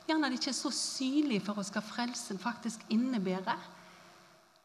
gjerne 0.07 0.29
det 0.31 0.39
ikke 0.39 0.53
er 0.53 0.61
så 0.61 0.71
synlig 0.71 1.41
for 1.43 1.59
oss 1.59 1.73
hva 1.75 1.83
frelsen 1.83 2.39
faktisk 2.39 2.85
innebærer. 2.95 3.67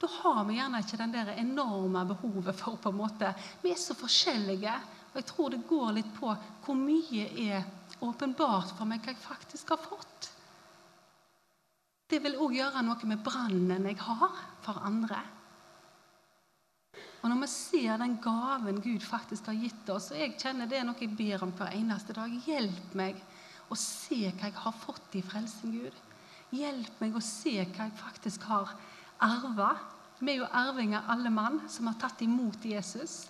Da 0.01 0.09
har 0.23 0.45
vi 0.47 0.61
gjerne 0.61 0.81
ikke 0.81 1.01
den 1.03 1.13
der 1.13 1.35
enorme 1.35 2.07
behovet 2.09 2.57
for 2.57 2.79
på 2.81 2.89
en 2.89 3.01
måte 3.03 3.35
Vi 3.61 3.75
er 3.75 3.81
så 3.81 3.99
forskjellige, 3.99 4.79
og 5.11 5.19
jeg 5.19 5.27
tror 5.29 5.51
det 5.51 5.67
går 5.69 5.97
litt 5.99 6.13
på 6.17 6.31
hvor 6.65 6.79
mye 6.79 7.27
er 7.51 7.67
åpenbart 8.01 8.77
for 8.79 8.87
meg 8.89 9.03
hva 9.03 9.13
jeg 9.13 9.25
faktisk 9.27 9.75
har 9.75 9.83
fått. 9.83 10.31
Det 12.11 12.19
vil 12.25 12.39
òg 12.43 12.57
gjøre 12.59 12.83
noe 12.83 13.07
med 13.07 13.23
brannen 13.23 13.87
jeg 13.87 14.01
har 14.03 14.41
for 14.65 14.81
andre. 14.83 15.21
Og 17.21 17.29
Når 17.29 17.41
vi 17.43 17.49
ser 17.53 17.99
den 18.01 18.17
gaven 18.23 18.81
Gud 18.83 19.05
faktisk 19.05 19.51
har 19.51 19.59
gitt 19.61 19.91
oss, 19.93 20.11
og 20.11 20.19
jeg 20.19 20.39
kjenner 20.41 20.67
det 20.67 20.81
er 20.81 20.87
noe 20.89 20.99
jeg 20.99 21.13
ber 21.17 21.45
om 21.45 21.53
hver 21.57 21.75
eneste 21.77 22.17
dag 22.17 22.33
Hjelp 22.47 22.95
meg 22.97 23.21
å 23.71 23.77
se 23.79 24.23
hva 24.31 24.49
jeg 24.49 24.57
har 24.57 24.79
fått 24.83 25.19
i 25.21 25.23
frelsen, 25.23 25.77
Gud. 25.77 25.99
Hjelp 26.51 27.03
meg 27.03 27.15
å 27.15 27.23
se 27.23 27.53
hva 27.61 27.87
jeg 27.87 27.99
faktisk 28.01 28.49
har 28.51 28.73
arva. 29.23 29.75
Vi 30.19 30.33
er 30.33 30.41
jo 30.41 30.49
arvinger, 30.51 31.05
alle 31.13 31.31
mann, 31.31 31.61
som 31.71 31.87
har 31.87 32.01
tatt 32.01 32.25
imot 32.25 32.65
Jesus. 32.67 33.29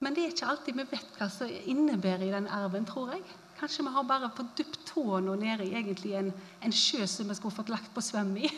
Men 0.00 0.16
det 0.16 0.24
er 0.24 0.34
ikke 0.34 0.48
alltid 0.50 0.80
vi 0.80 0.88
vet 0.90 1.20
hva 1.20 1.28
som 1.30 1.48
innebærer 1.48 2.26
i 2.26 2.34
den 2.34 2.48
arven, 2.50 2.88
tror 2.88 3.12
jeg. 3.14 3.22
Kanskje 3.60 3.84
vi 3.84 3.92
har 3.92 4.04
bare 4.08 4.30
fått 4.32 4.56
dypt 4.56 4.78
tåa 4.88 5.20
nede 5.20 5.66
i 5.66 5.74
egentlig 5.74 6.14
en, 6.16 6.32
en, 6.60 6.72
sjø 6.72 7.06
som 7.06 7.28
vi 7.28 7.36
skulle 7.36 7.54
fått 7.54 7.72
lagt 7.72 7.90
på 7.94 8.00
svøm 8.00 8.32
i. 8.40 8.48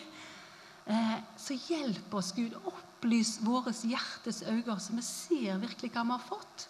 Eh, 0.86 1.16
så 1.38 1.54
hjelp 1.54 2.14
oss, 2.14 2.30
Gud. 2.36 2.54
Opplys 2.70 3.40
våre 3.42 3.74
hjertes 3.74 4.44
øyne, 4.46 4.78
så 4.78 4.94
vi 4.94 5.02
ser 5.06 5.58
virkelig 5.62 5.90
hva 5.94 6.06
vi 6.06 6.14
har 6.14 6.24
fått. 6.28 6.68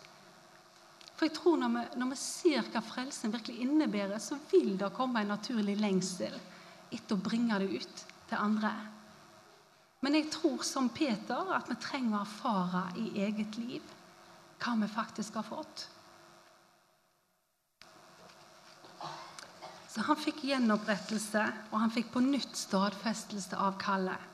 For 1.12 1.28
jeg 1.28 1.36
tror 1.36 1.60
når 1.60 1.74
vi, 1.76 1.84
når 2.00 2.10
vi 2.14 2.20
ser 2.22 2.72
hva 2.72 2.80
frelsen 2.82 3.36
virkelig 3.36 3.62
innebærer, 3.66 4.18
så 4.18 4.40
vil 4.50 4.74
det 4.80 4.94
komme 4.96 5.22
en 5.22 5.32
naturlig 5.34 5.76
lengsel 5.80 6.34
etter 6.92 7.16
å 7.16 7.24
bringe 7.24 7.60
det 7.60 7.82
ut 7.84 8.04
til 8.30 8.40
andre. 8.40 8.72
Men 10.02 10.16
jeg 10.18 10.32
tror 10.34 10.64
som 10.66 10.88
Peter 10.90 11.52
at 11.54 11.68
vi 11.70 11.76
trenger 11.78 12.16
å 12.18 12.24
erfare 12.24 12.86
i 12.98 13.10
eget 13.22 13.60
liv 13.60 13.92
hva 14.62 14.74
vi 14.80 14.88
faktisk 14.90 15.36
har 15.38 15.46
fått. 15.46 15.86
Så 19.92 20.00
han 20.00 20.16
fikk 20.16 20.38
gjenopprettelse, 20.48 21.40
og 21.68 21.80
han 21.82 21.90
fikk 21.92 22.14
på 22.14 22.22
nytt 22.24 22.56
stadfestelse 22.56 23.58
av 23.60 23.74
kallet. 23.80 24.30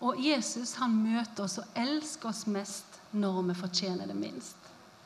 Og 0.00 0.16
Jesus 0.20 0.72
han 0.80 0.94
møter 0.96 1.44
oss 1.44 1.58
og 1.60 1.76
elsker 1.76 2.30
oss 2.30 2.46
mest 2.48 2.96
når 3.12 3.42
vi 3.50 3.58
fortjener 3.60 4.08
det 4.08 4.16
minst. 4.16 4.56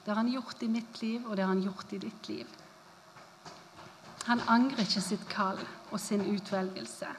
Det 0.04 0.12
har 0.12 0.22
han 0.22 0.30
gjort 0.30 0.62
i 0.62 0.70
mitt 0.70 1.02
liv, 1.02 1.26
og 1.26 1.36
det 1.36 1.42
har 1.42 1.50
han 1.50 1.64
gjort 1.66 1.92
i 1.92 2.02
ditt 2.06 2.30
liv. 2.30 2.54
Han 4.30 4.46
angrer 4.46 4.86
ikke 4.86 5.02
sitt 5.02 5.26
kall 5.30 5.58
og 5.90 5.98
sin 5.98 6.22
utvelgelse. 6.22 7.10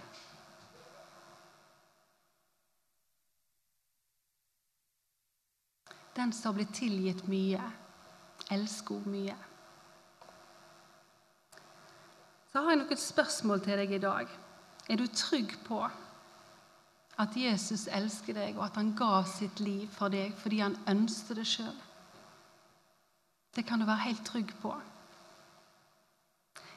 Den 6.15 6.32
som 6.36 6.56
blitt 6.56 6.76
tilgitt 6.76 7.28
mye, 7.28 7.63
elsker 8.52 9.08
mye. 9.12 9.36
Så 12.51 12.59
har 12.59 12.73
jeg 12.73 12.81
noen 12.81 12.99
spørsmål 12.99 13.61
til 13.63 13.79
deg 13.79 13.93
i 13.95 14.01
dag. 14.03 14.31
Er 14.91 14.99
du 14.99 15.05
trygg 15.07 15.53
på 15.63 15.79
at 17.21 17.35
Jesus 17.37 17.85
elsker 17.87 18.35
deg, 18.35 18.57
og 18.57 18.65
at 18.65 18.79
han 18.79 18.91
ga 18.97 19.21
sitt 19.29 19.61
liv 19.63 19.87
for 19.95 20.11
deg 20.11 20.33
fordi 20.41 20.59
han 20.59 20.75
ønsket 20.91 21.39
det 21.39 21.47
sjøl? 21.47 21.77
Det 23.55 23.63
kan 23.67 23.79
du 23.79 23.87
være 23.87 24.07
helt 24.09 24.25
trygg 24.27 24.51
på. 24.61 24.73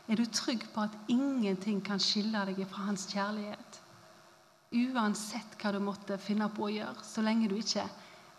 Er 0.07 0.21
du 0.21 0.25
trygg 0.31 0.67
på 0.75 0.85
at 0.85 0.95
ingenting 1.09 1.81
kan 1.83 2.03
skille 2.03 2.45
deg 2.51 2.61
fra 2.71 2.87
hans 2.91 3.09
kjærlighet? 3.11 3.81
Uansett 4.75 5.59
hva 5.59 5.73
du 5.75 5.81
måtte 5.83 6.19
finne 6.23 6.49
på 6.55 6.69
å 6.69 6.73
gjøre, 6.75 7.03
så 7.07 7.23
lenge 7.23 7.49
du 7.51 7.57
ikke 7.59 7.87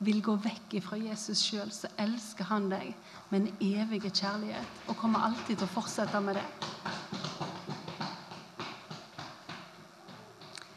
vil 0.06 0.22
gå 0.24 0.36
vekk 0.44 0.78
fra 0.84 1.00
Jesus 1.00 1.44
sjøl, 1.48 1.72
så 1.72 1.92
elsker 2.00 2.48
han 2.52 2.70
deg 2.72 2.92
med 3.32 3.42
en 3.42 3.62
evig 3.64 4.04
kjærlighet 4.08 4.88
og 4.88 5.00
kommer 5.00 5.28
alltid 5.28 5.58
til 5.58 5.68
å 5.68 5.74
fortsette 5.78 6.24
med 6.24 6.40
det. 6.40 6.48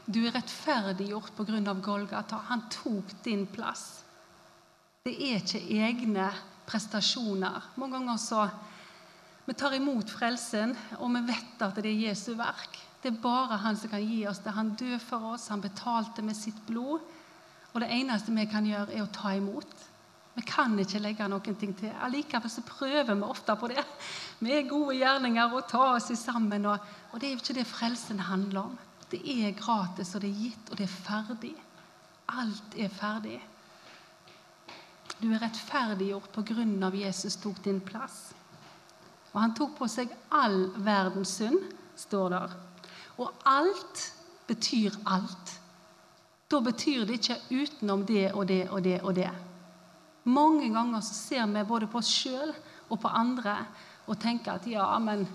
Du 0.08 0.22
er 0.24 0.32
rettferdiggjort 0.32 1.34
pga. 1.36 1.74
Golgata. 1.84 2.40
Han 2.48 2.62
tok 2.72 3.10
din 3.24 3.44
plass. 3.46 4.04
Det 5.04 5.12
er 5.12 5.42
ikke 5.42 5.60
egne 5.60 6.30
prestasjoner. 6.68 7.74
Mange 7.76 7.98
ganger 7.98 8.16
så 8.16 8.46
vi 9.48 9.54
tar 9.56 9.76
imot 9.76 10.10
frelsen, 10.12 10.74
og 11.00 11.12
vi 11.12 11.22
vet 11.28 11.62
at 11.64 11.76
det 11.80 11.92
er 11.92 12.08
Jesu 12.08 12.34
verk. 12.36 12.80
Det 13.02 13.12
er 13.12 13.20
bare 13.22 13.60
han 13.62 13.76
som 13.76 13.92
kan 13.92 14.04
gi 14.04 14.26
oss 14.28 14.40
det. 14.44 14.52
Han 14.56 14.74
døde 14.76 14.98
for 15.00 15.34
oss, 15.34 15.46
han 15.48 15.64
betalte 15.64 16.24
med 16.24 16.36
sitt 16.36 16.58
blod. 16.66 17.04
Og 17.72 17.80
det 17.80 17.92
eneste 17.92 18.32
vi 18.32 18.48
kan 18.48 18.66
gjøre, 18.68 18.92
er 18.92 19.04
å 19.04 19.12
ta 19.12 19.32
imot. 19.36 19.72
Vi 20.34 20.44
kan 20.48 20.76
ikke 20.80 21.00
legge 21.04 21.28
noen 21.28 21.56
ting 21.60 21.76
til. 21.76 21.92
Allikevel 22.00 22.52
så 22.52 22.64
prøver 22.64 23.12
vi 23.12 23.28
ofte 23.28 23.56
på 23.60 23.72
det. 23.72 23.84
Vi 24.40 24.56
er 24.56 24.68
gode 24.68 24.96
gjerninger 24.96 25.52
og 25.52 25.68
tar 25.68 25.96
oss 25.98 26.12
sammen. 26.16 26.68
Og, 26.68 26.92
og 27.12 27.20
det 27.20 27.28
er 27.28 27.34
jo 27.36 27.40
ikke 27.42 27.60
det 27.60 27.68
frelsen 27.68 28.24
handler 28.28 28.70
om. 28.70 28.76
Det 29.10 29.20
er 29.24 29.56
gratis, 29.56 30.14
og 30.14 30.22
det 30.22 30.30
er 30.30 30.42
gitt, 30.42 30.70
og 30.70 30.78
det 30.78 30.84
er 30.84 30.96
ferdig. 31.06 31.54
Alt 32.28 32.76
er 32.76 32.90
ferdig. 32.92 33.38
Du 35.18 35.30
er 35.32 35.40
rettferdiggjort 35.42 36.36
av 36.84 36.94
Jesus 36.94 37.36
tok 37.36 37.62
din 37.64 37.80
plass. 37.80 38.34
Og 39.32 39.40
han 39.40 39.54
tok 39.54 39.76
på 39.78 39.88
seg 39.90 40.12
all 40.30 40.68
verdens 40.76 41.36
synd, 41.40 41.58
står 41.96 42.30
der. 42.30 42.54
Og 43.18 43.32
alt 43.44 44.04
betyr 44.46 44.94
alt. 45.06 45.58
Da 46.48 46.60
betyr 46.64 47.04
det 47.04 47.18
ikke 47.18 47.40
utenom 47.50 48.06
det 48.06 48.32
og 48.32 48.46
det 48.48 48.68
og 48.70 48.82
det 48.84 49.00
og 49.02 49.14
det. 49.14 49.30
Mange 50.24 50.68
ganger 50.72 51.00
så 51.00 51.14
ser 51.14 51.46
vi 51.46 51.64
både 51.64 51.88
på 51.88 51.98
oss 51.98 52.08
sjøl 52.12 52.52
og 52.88 53.00
på 53.00 53.08
andre 53.08 53.56
og 54.08 54.16
tenker 54.20 54.56
at 54.56 54.66
ja, 54.68 54.86
men 54.98 55.26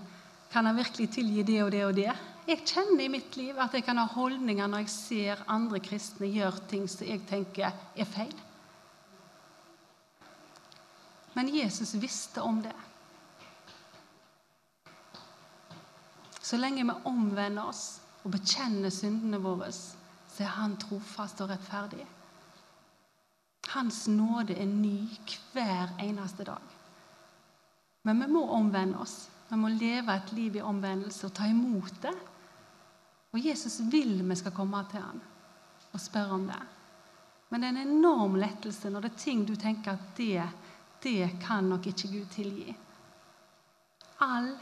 kan 0.50 0.66
han 0.66 0.76
virkelig 0.76 1.10
tilgi 1.14 1.42
det 1.42 1.62
og 1.62 1.70
det 1.70 1.84
og 1.86 1.94
det? 1.94 2.12
Jeg 2.44 2.60
kjenner 2.68 3.06
i 3.06 3.12
mitt 3.12 3.36
liv 3.40 3.56
at 3.60 3.72
jeg 3.72 3.86
kan 3.86 3.96
ha 3.96 4.04
holdninger 4.12 4.68
når 4.68 4.84
jeg 4.84 4.92
ser 4.92 5.44
andre 5.48 5.80
kristne 5.80 6.28
gjøre 6.28 6.66
ting 6.68 6.84
som 6.90 7.06
jeg 7.08 7.22
tenker 7.28 7.72
er 7.72 8.08
feil. 8.08 8.34
Men 11.34 11.48
Jesus 11.50 11.94
visste 11.98 12.42
om 12.44 12.60
det. 12.62 12.74
Så 16.44 16.60
lenge 16.60 16.84
vi 16.84 16.98
omvender 17.08 17.70
oss 17.70 17.84
og 18.24 18.34
bekjenner 18.36 18.92
syndene 18.92 19.40
våre, 19.40 19.70
så 19.72 20.44
er 20.44 20.52
Han 20.58 20.76
trofast 20.76 21.40
og 21.40 21.48
rettferdig. 21.48 22.04
Hans 23.72 24.04
nåde 24.08 24.54
er 24.60 24.68
ny 24.68 25.08
hver 25.54 25.96
eneste 25.98 26.44
dag. 26.44 26.62
Men 28.04 28.20
vi 28.20 28.28
må 28.36 28.44
omvende 28.52 29.00
oss. 29.00 29.30
Vi 29.48 29.56
må 29.56 29.72
leve 29.72 30.12
et 30.12 30.32
liv 30.36 30.56
i 30.56 30.62
omvendelse 30.62 31.26
og 31.26 31.34
ta 31.34 31.48
imot 31.48 31.96
det. 32.02 32.14
Og 33.34 33.42
Jesus 33.42 33.80
vil 33.90 34.20
vi 34.22 34.36
skal 34.38 34.54
komme 34.54 34.84
til 34.90 35.02
ham 35.02 35.20
og 35.92 36.00
spørre 36.00 36.36
om 36.38 36.46
det. 36.46 36.60
Men 37.50 37.60
det 37.60 37.68
er 37.68 37.74
en 37.74 37.96
enorm 37.98 38.38
lettelse 38.38 38.90
når 38.90 39.04
det 39.04 39.10
er 39.12 39.22
ting 39.24 39.42
du 39.46 39.54
tenker 39.58 39.92
at 39.92 40.14
det 40.16 40.44
det 41.04 41.36
kan 41.42 41.66
nok 41.68 41.86
ikke 41.86 42.08
Gud 42.08 42.26
tilgi. 42.32 42.76
All 44.20 44.54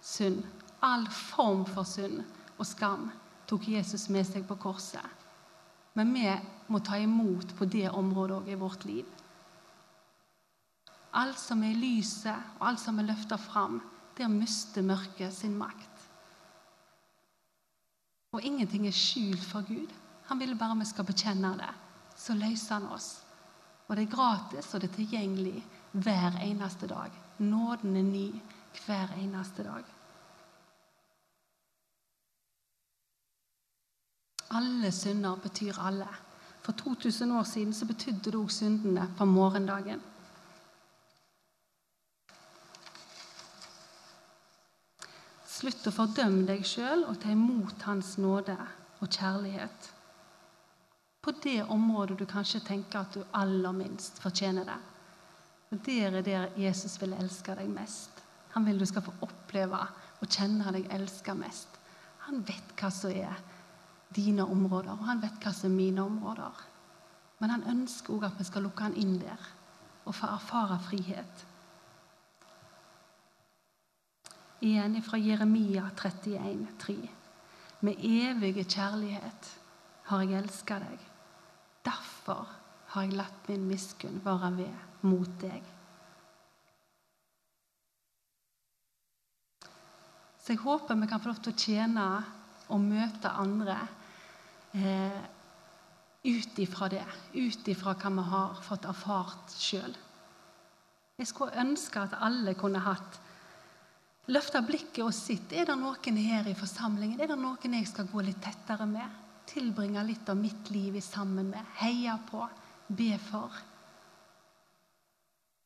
synd, 0.00 0.42
all 0.82 1.04
form 1.10 1.66
for 1.66 1.84
synd 1.84 2.22
og 2.56 2.66
skam 2.66 3.10
tok 3.46 3.68
Jesus 3.68 4.08
med 4.08 4.24
seg 4.24 4.46
på 4.48 4.56
korset. 4.56 5.04
Men 5.94 6.14
vi 6.14 6.24
må 6.72 6.80
ta 6.80 6.96
imot 6.98 7.52
på 7.58 7.68
det 7.68 7.90
området 7.90 8.38
òg 8.38 8.48
i 8.48 8.58
vårt 8.58 8.86
liv. 8.88 9.04
Alt 11.14 11.38
som 11.38 11.62
er 11.62 11.74
i 11.74 11.78
lyset, 11.78 12.56
og 12.58 12.68
alt 12.70 12.80
som 12.82 12.98
er 12.98 13.06
løfta 13.06 13.36
fram, 13.38 13.78
der 14.18 14.32
mister 14.32 14.82
mørket 14.82 15.34
sin 15.34 15.54
makt. 15.58 15.93
Og 18.34 18.42
ingenting 18.42 18.86
er 18.86 18.96
skjult 18.96 19.44
for 19.46 19.62
Gud. 19.66 19.90
Han 20.26 20.40
vil 20.40 20.56
bare 20.58 20.78
vi 20.78 20.86
skal 20.88 21.06
bekjenne 21.06 21.52
det. 21.58 21.70
Så 22.16 22.34
løser 22.34 22.74
han 22.74 22.88
oss. 22.92 23.20
Og 23.86 23.96
det 23.96 24.06
er 24.06 24.16
gratis, 24.16 24.74
og 24.74 24.80
det 24.80 24.90
er 24.90 24.96
tilgjengelig 24.96 25.64
hver 25.92 26.38
eneste 26.42 26.88
dag. 26.90 27.12
Nåden 27.38 27.96
er 27.96 28.02
ny 28.02 28.28
hver 28.86 29.12
eneste 29.20 29.62
dag. 29.62 29.84
Alle 34.50 34.90
synder 34.92 35.36
betyr 35.36 35.78
alle. 35.78 36.08
For 36.62 36.72
2000 36.72 37.32
år 37.32 37.42
siden 37.42 37.74
så 37.74 37.86
betydde 37.86 38.30
det 38.30 38.34
òg 38.34 38.50
syndene 38.50 39.08
på 39.18 39.24
morgendagen. 39.24 40.00
Slutt 45.64 45.86
å 45.88 45.96
fordømme 45.96 46.42
deg 46.44 46.66
sjøl 46.68 47.06
og 47.08 47.14
ta 47.22 47.30
imot 47.32 47.86
Hans 47.88 48.18
nåde 48.20 48.52
og 49.00 49.06
kjærlighet 49.08 49.86
på 51.24 51.32
det 51.40 51.62
området 51.72 52.18
du 52.20 52.26
kanskje 52.28 52.60
tenker 52.66 53.00
at 53.00 53.14
du 53.16 53.22
aller 53.32 53.72
minst 53.72 54.18
fortjener 54.20 54.66
det. 54.68 54.76
Og 55.72 55.78
Der 55.86 56.18
er 56.18 56.22
der 56.22 56.50
Jesus 56.60 57.00
vil 57.00 57.16
elske 57.16 57.54
deg 57.56 57.70
mest. 57.72 58.10
Han 58.52 58.66
vil 58.66 58.78
du 58.78 58.84
skal 58.84 59.06
få 59.06 59.14
oppleve 59.24 59.80
og 60.20 60.28
kjenne 60.28 60.68
deg 60.76 60.92
elska 60.92 61.32
mest. 61.34 61.80
Han 62.26 62.44
vet 62.44 62.76
hva 62.76 62.90
som 62.92 63.16
er 63.16 63.40
dine 64.12 64.44
områder, 64.44 64.92
og 64.92 65.08
han 65.08 65.24
vet 65.24 65.40
hva 65.40 65.54
som 65.56 65.70
er 65.70 65.76
mine 65.76 66.04
områder. 66.04 66.60
Men 67.40 67.56
han 67.56 67.66
ønsker 67.72 68.12
òg 68.12 68.28
at 68.28 68.36
vi 68.38 68.44
skal 68.44 68.68
lukke 68.68 68.84
han 68.84 69.00
inn 69.00 69.16
der 69.16 69.48
og 70.04 70.12
få 70.12 70.28
erfare 70.28 70.76
frihet. 70.90 71.48
Igjen 74.64 75.02
fra 75.04 75.18
Jeremia 75.20 75.90
31, 75.96 76.38
31,3. 76.80 77.08
Med 77.84 78.00
evige 78.00 78.64
kjærlighet 78.64 79.48
har 80.08 80.22
jeg 80.24 80.38
elska 80.40 80.78
deg. 80.80 81.02
Derfor 81.84 82.48
har 82.94 83.04
jeg 83.04 83.18
latt 83.18 83.48
min 83.50 83.66
miskunn 83.68 84.22
være 84.24 84.50
ved 84.56 85.04
mot 85.04 85.34
deg. 85.42 85.66
Så 90.40 90.54
jeg 90.54 90.62
håper 90.64 90.96
vi 91.00 91.10
kan 91.10 91.20
få 91.20 91.32
lov 91.32 91.42
til 91.44 91.52
å 91.52 91.60
tjene 91.60 92.06
og 92.72 92.80
møte 92.80 93.34
andre 93.44 93.76
eh, 94.76 95.20
ut 96.24 96.58
ifra 96.64 96.88
det. 96.92 97.04
Ut 97.36 97.68
ifra 97.68 97.92
hva 98.00 98.14
vi 98.16 98.26
har 98.32 98.64
fått 98.64 98.88
erfart 98.88 99.52
sjøl. 99.60 99.92
Jeg 101.20 101.28
skulle 101.28 101.60
ønske 101.60 102.00
at 102.00 102.16
alle 102.24 102.56
kunne 102.56 102.80
hatt 102.84 103.20
løfta 104.30 104.62
blikket 104.64 105.04
og 105.04 105.12
sitt. 105.14 105.52
Er 105.52 105.68
det 105.68 105.76
noen 105.80 106.16
her 106.22 106.48
i 106.48 106.56
forsamlingen? 106.56 107.20
Er 107.20 107.34
det 107.34 107.40
noen 107.40 107.78
jeg 107.80 107.90
skal 107.90 108.08
gå 108.12 108.24
litt 108.24 108.40
tettere 108.44 108.88
med? 108.88 109.20
tilbringe 109.46 110.02
litt 110.04 110.28
av 110.28 110.36
mitt 110.36 110.70
liv 110.70 111.00
sammen 111.00 111.48
med, 111.48 111.64
heie 111.74 112.18
på, 112.30 112.48
be 112.86 113.18
for. 113.18 113.52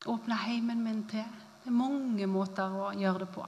Åpne 0.07 0.35
heimen 0.35 0.83
min 0.85 1.05
til. 1.11 1.25
Det 1.63 1.73
er 1.73 1.77
mange 1.77 2.27
måter 2.31 2.75
å 2.75 2.91
gjøre 2.97 3.25
det 3.25 3.31
på. 3.35 3.47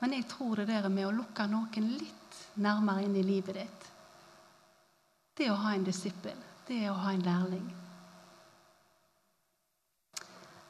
Men 0.00 0.14
jeg 0.16 0.26
tror 0.28 0.60
det 0.60 0.68
der 0.70 0.88
med 0.92 1.08
å 1.08 1.14
lukke 1.14 1.46
noen 1.48 1.90
litt 1.96 2.40
nærmere 2.60 3.04
inn 3.04 3.16
i 3.16 3.24
livet 3.24 3.56
ditt 3.56 3.84
Det 5.36 5.50
å 5.52 5.56
ha 5.60 5.74
en 5.74 5.84
disippel, 5.84 6.36
det 6.68 6.80
å 6.90 6.96
ha 6.96 7.12
en 7.12 7.24
lærling. 7.24 7.66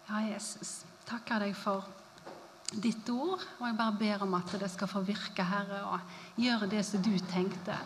Ja, 0.09 0.23
Jesus, 0.27 0.85
takker 1.07 1.43
deg 1.43 1.55
for 1.59 1.87
ditt 2.75 3.09
ord, 3.13 3.43
og 3.61 3.67
jeg 3.69 3.77
bare 3.79 3.99
ber 3.99 4.25
om 4.27 4.35
at 4.39 4.57
det 4.59 4.71
skal 4.73 4.91
få 4.91 5.05
virke, 5.07 5.45
Herre, 5.47 5.83
og 5.93 6.41
gjøre 6.41 6.69
det 6.71 6.83
som 6.87 7.03
du 7.05 7.15
tenkte. 7.31 7.77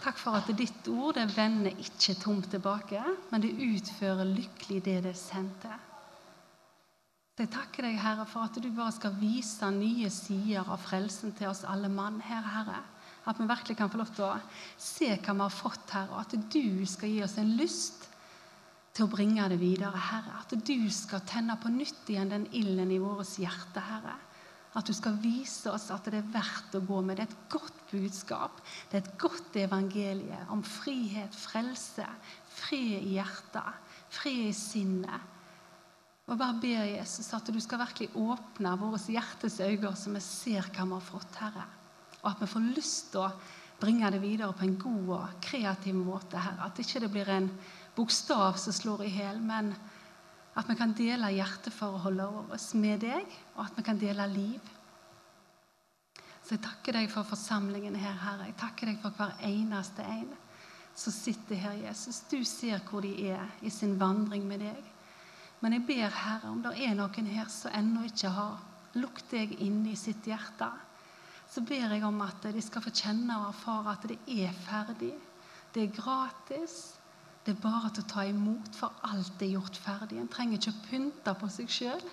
Takk 0.00 0.16
for 0.16 0.38
at 0.38 0.48
ditt 0.56 0.86
ord 0.88 1.18
det 1.18 1.26
vender 1.36 1.76
ikke 1.76 2.16
tomt 2.22 2.48
tilbake, 2.52 3.02
men 3.30 3.44
det 3.44 3.52
utfører 3.52 4.24
lykkelig 4.24 4.80
det 4.86 4.98
det 5.10 5.16
sendte. 5.20 5.72
Så 7.36 7.44
jeg 7.44 7.52
takker 7.52 7.86
deg, 7.86 7.98
Herre, 8.00 8.24
for 8.28 8.44
at 8.44 8.56
du 8.60 8.68
bare 8.72 8.92
skal 8.92 9.14
vise 9.20 9.68
nye 9.72 10.08
sider 10.12 10.64
av 10.64 10.80
frelsen 10.80 11.32
til 11.36 11.52
oss 11.52 11.62
alle 11.68 11.88
mann 11.92 12.18
her, 12.24 12.44
Herre. 12.44 12.80
At 13.28 13.36
vi 13.36 13.48
virkelig 13.48 13.76
kan 13.76 13.92
få 13.92 14.00
lov 14.00 14.10
til 14.16 14.26
å 14.26 14.34
se 14.80 15.08
hva 15.12 15.36
vi 15.36 15.44
har 15.44 15.52
fått, 15.52 15.92
Herre, 15.92 16.16
og 16.16 16.24
at 16.24 16.52
du 16.52 16.86
skal 16.88 17.12
gi 17.12 17.22
oss 17.24 17.36
en 17.40 17.54
lyst 17.60 18.09
til 18.94 19.06
å 19.06 19.12
bringe 19.12 19.46
det 19.50 19.60
videre, 19.60 19.98
Herre. 20.10 20.40
At 20.42 20.54
du 20.54 20.90
skal 20.92 21.22
tenne 21.28 21.56
på 21.60 21.70
nytt 21.72 22.10
igjen 22.10 22.32
den 22.32 22.48
ilden 22.56 22.90
i 22.90 22.98
vårt 23.02 23.38
hjerte, 23.38 23.82
Herre. 23.86 24.16
At 24.78 24.86
du 24.86 24.94
skal 24.94 25.16
vise 25.18 25.70
oss 25.72 25.88
at 25.90 26.06
det 26.06 26.20
er 26.20 26.30
verdt 26.30 26.76
å 26.78 26.82
gå 26.86 27.00
med. 27.02 27.18
Det 27.18 27.24
er 27.24 27.32
et 27.32 27.50
godt 27.50 27.80
budskap. 27.90 28.60
Det 28.90 29.00
er 29.00 29.02
et 29.02 29.18
godt 29.18 29.58
evangelie 29.58 30.38
om 30.54 30.62
frihet, 30.66 31.34
frelse, 31.34 32.06
fred 32.54 33.02
i 33.02 33.16
hjertet, 33.16 33.96
fred 34.14 34.46
i 34.46 34.54
sinnet. 34.54 35.36
Og 36.30 36.38
bare 36.38 36.60
ber 36.62 36.84
Jesus 36.86 37.32
at 37.34 37.50
du 37.50 37.58
skal 37.58 37.82
virkelig 37.82 38.12
åpne 38.14 38.76
våre 38.78 39.00
hjertes 39.10 39.58
øyne, 39.64 39.90
så 39.98 40.12
vi 40.14 40.22
ser 40.22 40.68
hva 40.70 40.86
vi 40.86 40.94
har 40.94 41.02
fått, 41.02 41.40
Herre. 41.42 41.66
Og 42.20 42.30
at 42.30 42.44
vi 42.44 42.50
får 42.52 42.70
lyst 42.76 43.10
til 43.10 43.24
å 43.24 43.32
bringe 43.80 44.10
det 44.12 44.20
videre 44.22 44.54
på 44.54 44.68
en 44.68 44.78
god 44.78 45.10
og 45.16 45.36
kreativ 45.42 45.98
måte, 45.98 46.38
Herre. 46.38 46.68
At 46.68 46.78
ikke 46.78 47.02
det 47.02 47.10
blir 47.10 47.32
en 47.34 47.50
bokstav 47.96 48.58
som 48.60 48.74
slår 48.74 49.04
i 49.06 49.14
hjel, 49.14 49.40
men 49.42 49.72
at 50.58 50.68
vi 50.68 50.76
kan 50.76 50.92
dele 50.96 51.30
hjerteforholdet 51.34 52.50
vårt 52.50 52.74
med 52.78 53.02
deg, 53.04 53.40
og 53.56 53.64
at 53.66 53.78
vi 53.78 53.86
kan 53.86 53.98
dele 54.00 54.26
liv. 54.32 54.70
Så 56.42 56.56
jeg 56.56 56.64
takker 56.64 56.96
deg 56.98 57.10
for 57.12 57.26
forsamlingen 57.28 57.94
her, 57.94 58.16
Herre. 58.24 58.48
Jeg 58.48 58.58
takker 58.58 58.90
deg 58.90 59.02
for 59.02 59.14
hver 59.14 59.36
eneste 59.46 60.02
en 60.02 60.32
som 60.98 61.14
sitter 61.14 61.60
her, 61.62 61.76
Jesus. 61.86 62.24
Du 62.26 62.40
ser 62.44 62.82
hvor 62.90 63.04
de 63.04 63.12
er 63.30 63.44
i 63.62 63.70
sin 63.70 63.94
vandring 64.00 64.42
med 64.48 64.64
deg. 64.64 64.80
Men 65.60 65.76
jeg 65.76 65.86
ber, 65.86 66.08
Herre, 66.10 66.50
om 66.50 66.62
det 66.64 66.74
er 66.82 66.96
noen 66.98 67.30
her 67.30 67.48
som 67.52 67.72
ennå 67.76 68.02
ikke 68.08 68.32
har 68.34 68.58
lukket 68.98 69.30
deg 69.30 69.52
inn 69.62 69.84
i 69.86 69.96
sitt 69.98 70.26
hjerte, 70.26 70.68
så 71.50 71.62
ber 71.66 71.94
jeg 71.94 72.04
om 72.06 72.20
at 72.22 72.46
de 72.54 72.62
skal 72.62 72.82
få 72.82 72.92
kjenne 72.94 73.36
og 73.40 73.50
erfare 73.50 73.94
at 73.94 74.06
det 74.10 74.18
er 74.30 74.54
ferdig. 74.66 75.14
Det 75.74 75.82
er 75.84 75.94
gratis. 75.94 76.96
Det 77.44 77.54
er 77.54 77.62
bare 77.62 77.88
til 77.94 78.04
å 78.04 78.10
ta 78.10 78.24
imot, 78.28 78.74
for 78.76 79.00
alt 79.08 79.42
er 79.42 79.54
gjort 79.54 79.78
ferdig. 79.80 80.18
En 80.20 80.28
trenger 80.28 80.58
ikke 80.58 80.74
å 80.74 80.82
pynte 80.90 81.34
på 81.40 81.48
seg 81.52 81.72
sjøl, 81.72 82.06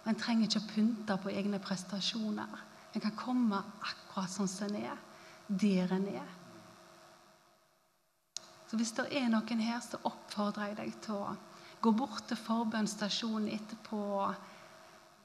og 0.00 0.08
en 0.08 0.18
trenger 0.18 0.48
ikke 0.48 0.62
å 0.62 0.70
pynte 0.70 1.16
på 1.20 1.32
egne 1.34 1.60
prestasjoner. 1.60 2.62
En 2.94 3.04
kan 3.04 3.16
komme 3.18 3.60
akkurat 3.84 4.32
sånn 4.32 4.48
som 4.50 4.70
en 4.70 4.86
er, 4.88 5.02
der 5.48 5.92
en 5.94 6.06
er. 6.14 6.30
Så 8.70 8.78
hvis 8.78 8.94
det 8.96 9.08
er 9.18 9.28
noen 9.28 9.62
her, 9.66 9.82
så 9.82 9.98
oppfordrer 10.06 10.70
jeg 10.70 10.78
deg 10.78 10.96
til 11.04 11.18
å 11.18 11.34
gå 11.82 11.92
bort 11.96 12.28
til 12.30 12.38
forbønnsstasjonen 12.38 13.50
etterpå. 13.52 14.00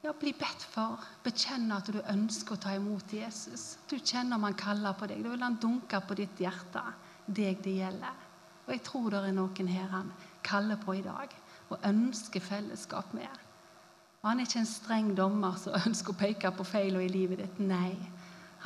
Ja, 0.02 0.12
bli 0.18 0.32
bedt 0.36 0.66
for. 0.74 1.00
Bekjenne 1.24 1.78
at 1.78 1.88
du 1.94 2.00
ønsker 2.02 2.56
å 2.56 2.62
ta 2.62 2.74
imot 2.76 3.14
Jesus. 3.14 3.76
Du 3.88 3.96
kjenner 3.98 4.36
om 4.36 4.46
han 4.46 4.58
kaller 4.58 4.98
på 4.98 5.08
deg. 5.10 5.22
Da 5.24 5.32
vil 5.32 5.46
han 5.46 5.58
dunke 5.62 6.02
på 6.02 6.18
ditt 6.18 6.42
hjerte. 6.42 6.82
Deg 7.26 7.62
det 7.64 7.78
gjelder. 7.80 8.25
Og 8.66 8.72
jeg 8.74 8.82
tror 8.86 9.10
det 9.10 9.22
er 9.22 9.34
noen 9.34 9.68
her 9.70 9.90
han 9.92 10.12
kaller 10.46 10.78
på 10.82 10.96
i 10.98 11.04
dag 11.04 11.32
og 11.70 11.82
ønsker 11.86 12.42
fellesskap 12.42 13.14
med. 13.14 13.30
Og 14.22 14.30
Han 14.30 14.40
er 14.40 14.46
ikke 14.46 14.58
en 14.58 14.66
streng 14.66 15.16
dommer 15.16 15.56
som 15.58 15.78
ønsker 15.86 16.14
å 16.14 16.18
peke 16.18 16.50
på 16.50 16.66
feilene 16.66 17.06
i 17.06 17.12
livet 17.12 17.42
ditt. 17.42 17.60
Nei, 17.62 17.94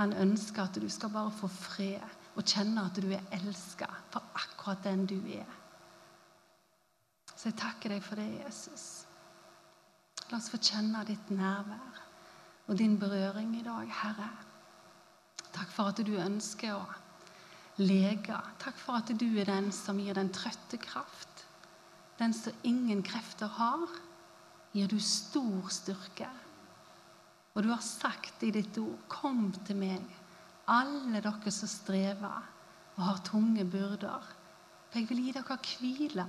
han 0.00 0.12
ønsker 0.16 0.62
at 0.64 0.80
du 0.80 0.88
skal 0.88 1.12
bare 1.12 1.32
få 1.36 1.48
fred 1.52 2.18
og 2.38 2.46
kjenne 2.46 2.86
at 2.86 2.96
du 2.96 3.10
er 3.12 3.26
elska 3.36 3.88
for 4.12 4.24
akkurat 4.38 4.84
den 4.84 5.04
du 5.06 5.18
er. 5.28 5.48
Så 7.34 7.50
jeg 7.50 7.58
takker 7.60 7.92
deg 7.94 8.04
for 8.04 8.20
det, 8.20 8.28
Jesus. 8.44 8.86
La 10.30 10.38
oss 10.38 10.50
få 10.52 10.60
kjenne 10.62 11.02
ditt 11.08 11.30
nærvær 11.34 12.00
og 12.70 12.78
din 12.78 12.98
berøring 13.00 13.56
i 13.58 13.64
dag, 13.66 13.88
Herre. 14.02 14.28
Takk 15.50 15.72
for 15.74 15.90
at 15.90 16.00
du 16.06 16.12
ønsker 16.20 16.76
å 16.76 16.84
lege. 17.80 18.36
Takk 18.60 18.78
for 18.78 19.00
at 19.00 19.10
du 19.18 19.26
er 19.40 19.48
den 19.48 19.70
som 19.74 19.98
gir 19.98 20.14
den 20.16 20.30
trøtte 20.34 20.78
kraft. 20.80 21.44
Den 22.20 22.34
som 22.36 22.52
ingen 22.62 23.02
krefter 23.02 23.48
har, 23.56 23.88
gir 24.72 24.88
du 24.88 24.98
stor 25.00 25.70
styrke. 25.72 26.28
Og 27.54 27.64
du 27.64 27.70
har 27.72 27.82
sagt 27.82 28.42
i 28.46 28.50
ditt 28.50 28.78
ord, 28.78 28.98
'Kom 29.08 29.52
til 29.66 29.76
meg, 29.76 30.04
alle 30.68 31.20
dere 31.20 31.50
som 31.50 31.68
strever 31.68 32.42
og 32.96 33.02
har 33.04 33.24
tunge 33.24 33.64
byrder, 33.64 34.22
for 34.90 34.98
jeg 34.98 35.08
vil 35.08 35.24
gi 35.24 35.32
dere 35.32 35.58
hvile.' 35.58 36.28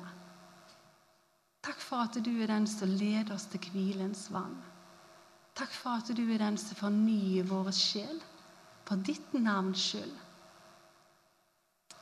Takk 1.61 1.79
for 1.79 1.97
at 1.97 2.25
du 2.25 2.41
er 2.41 2.47
den 2.47 2.67
som 2.67 2.89
leder 2.89 3.35
oss 3.35 3.45
til 3.45 3.59
hvilens 3.71 4.31
vann. 4.33 4.57
Takk 5.55 5.71
for 5.71 5.89
at 5.89 6.17
du 6.17 6.23
er 6.33 6.37
den 6.37 6.57
som 6.57 6.75
fornyer 6.75 7.43
vår 7.43 7.71
sjel, 7.71 8.21
for 8.85 8.95
ditt 8.95 9.33
navns 9.33 9.77
skyld. 9.77 10.15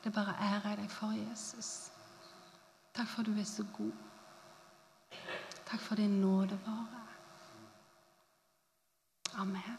Det 0.04 0.14
bare 0.16 0.36
ærer 0.42 0.70
jeg 0.70 0.78
deg 0.78 0.92
for, 0.92 1.16
Jesus. 1.30 1.92
Takk 2.96 3.08
for 3.08 3.22
at 3.22 3.28
du 3.28 3.40
er 3.40 3.48
så 3.48 3.66
god. 3.78 3.92
Takk 5.66 5.82
for 5.82 5.96
din 5.96 6.22
nådevare. 6.22 7.04
Amen. 9.38 9.78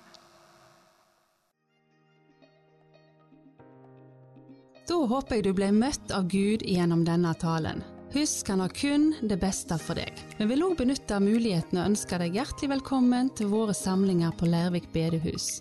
Da 4.89 4.99
håper 5.07 5.39
jeg 5.39 5.45
du 5.47 5.55
ble 5.55 5.71
møtt 5.73 6.13
av 6.13 6.29
Gud 6.31 6.65
gjennom 6.67 7.05
denne 7.07 7.33
talen. 7.39 7.83
Husk, 8.11 8.49
han 8.51 8.61
har 8.61 8.73
kun 8.75 9.13
det 9.23 9.37
beste 9.39 9.77
for 9.79 9.95
deg. 9.95 10.19
Vi 10.39 10.49
vil 10.51 10.65
òg 10.67 10.75
benytte 10.81 11.21
muligheten 11.23 11.79
og 11.79 11.93
ønske 11.93 12.19
deg 12.19 12.35
hjertelig 12.41 12.73
velkommen 12.73 13.31
til 13.39 13.53
våre 13.53 13.77
samlinger 13.77 14.35
på 14.35 14.51
Lærvik 14.51 14.91
bedehus. 14.91 15.61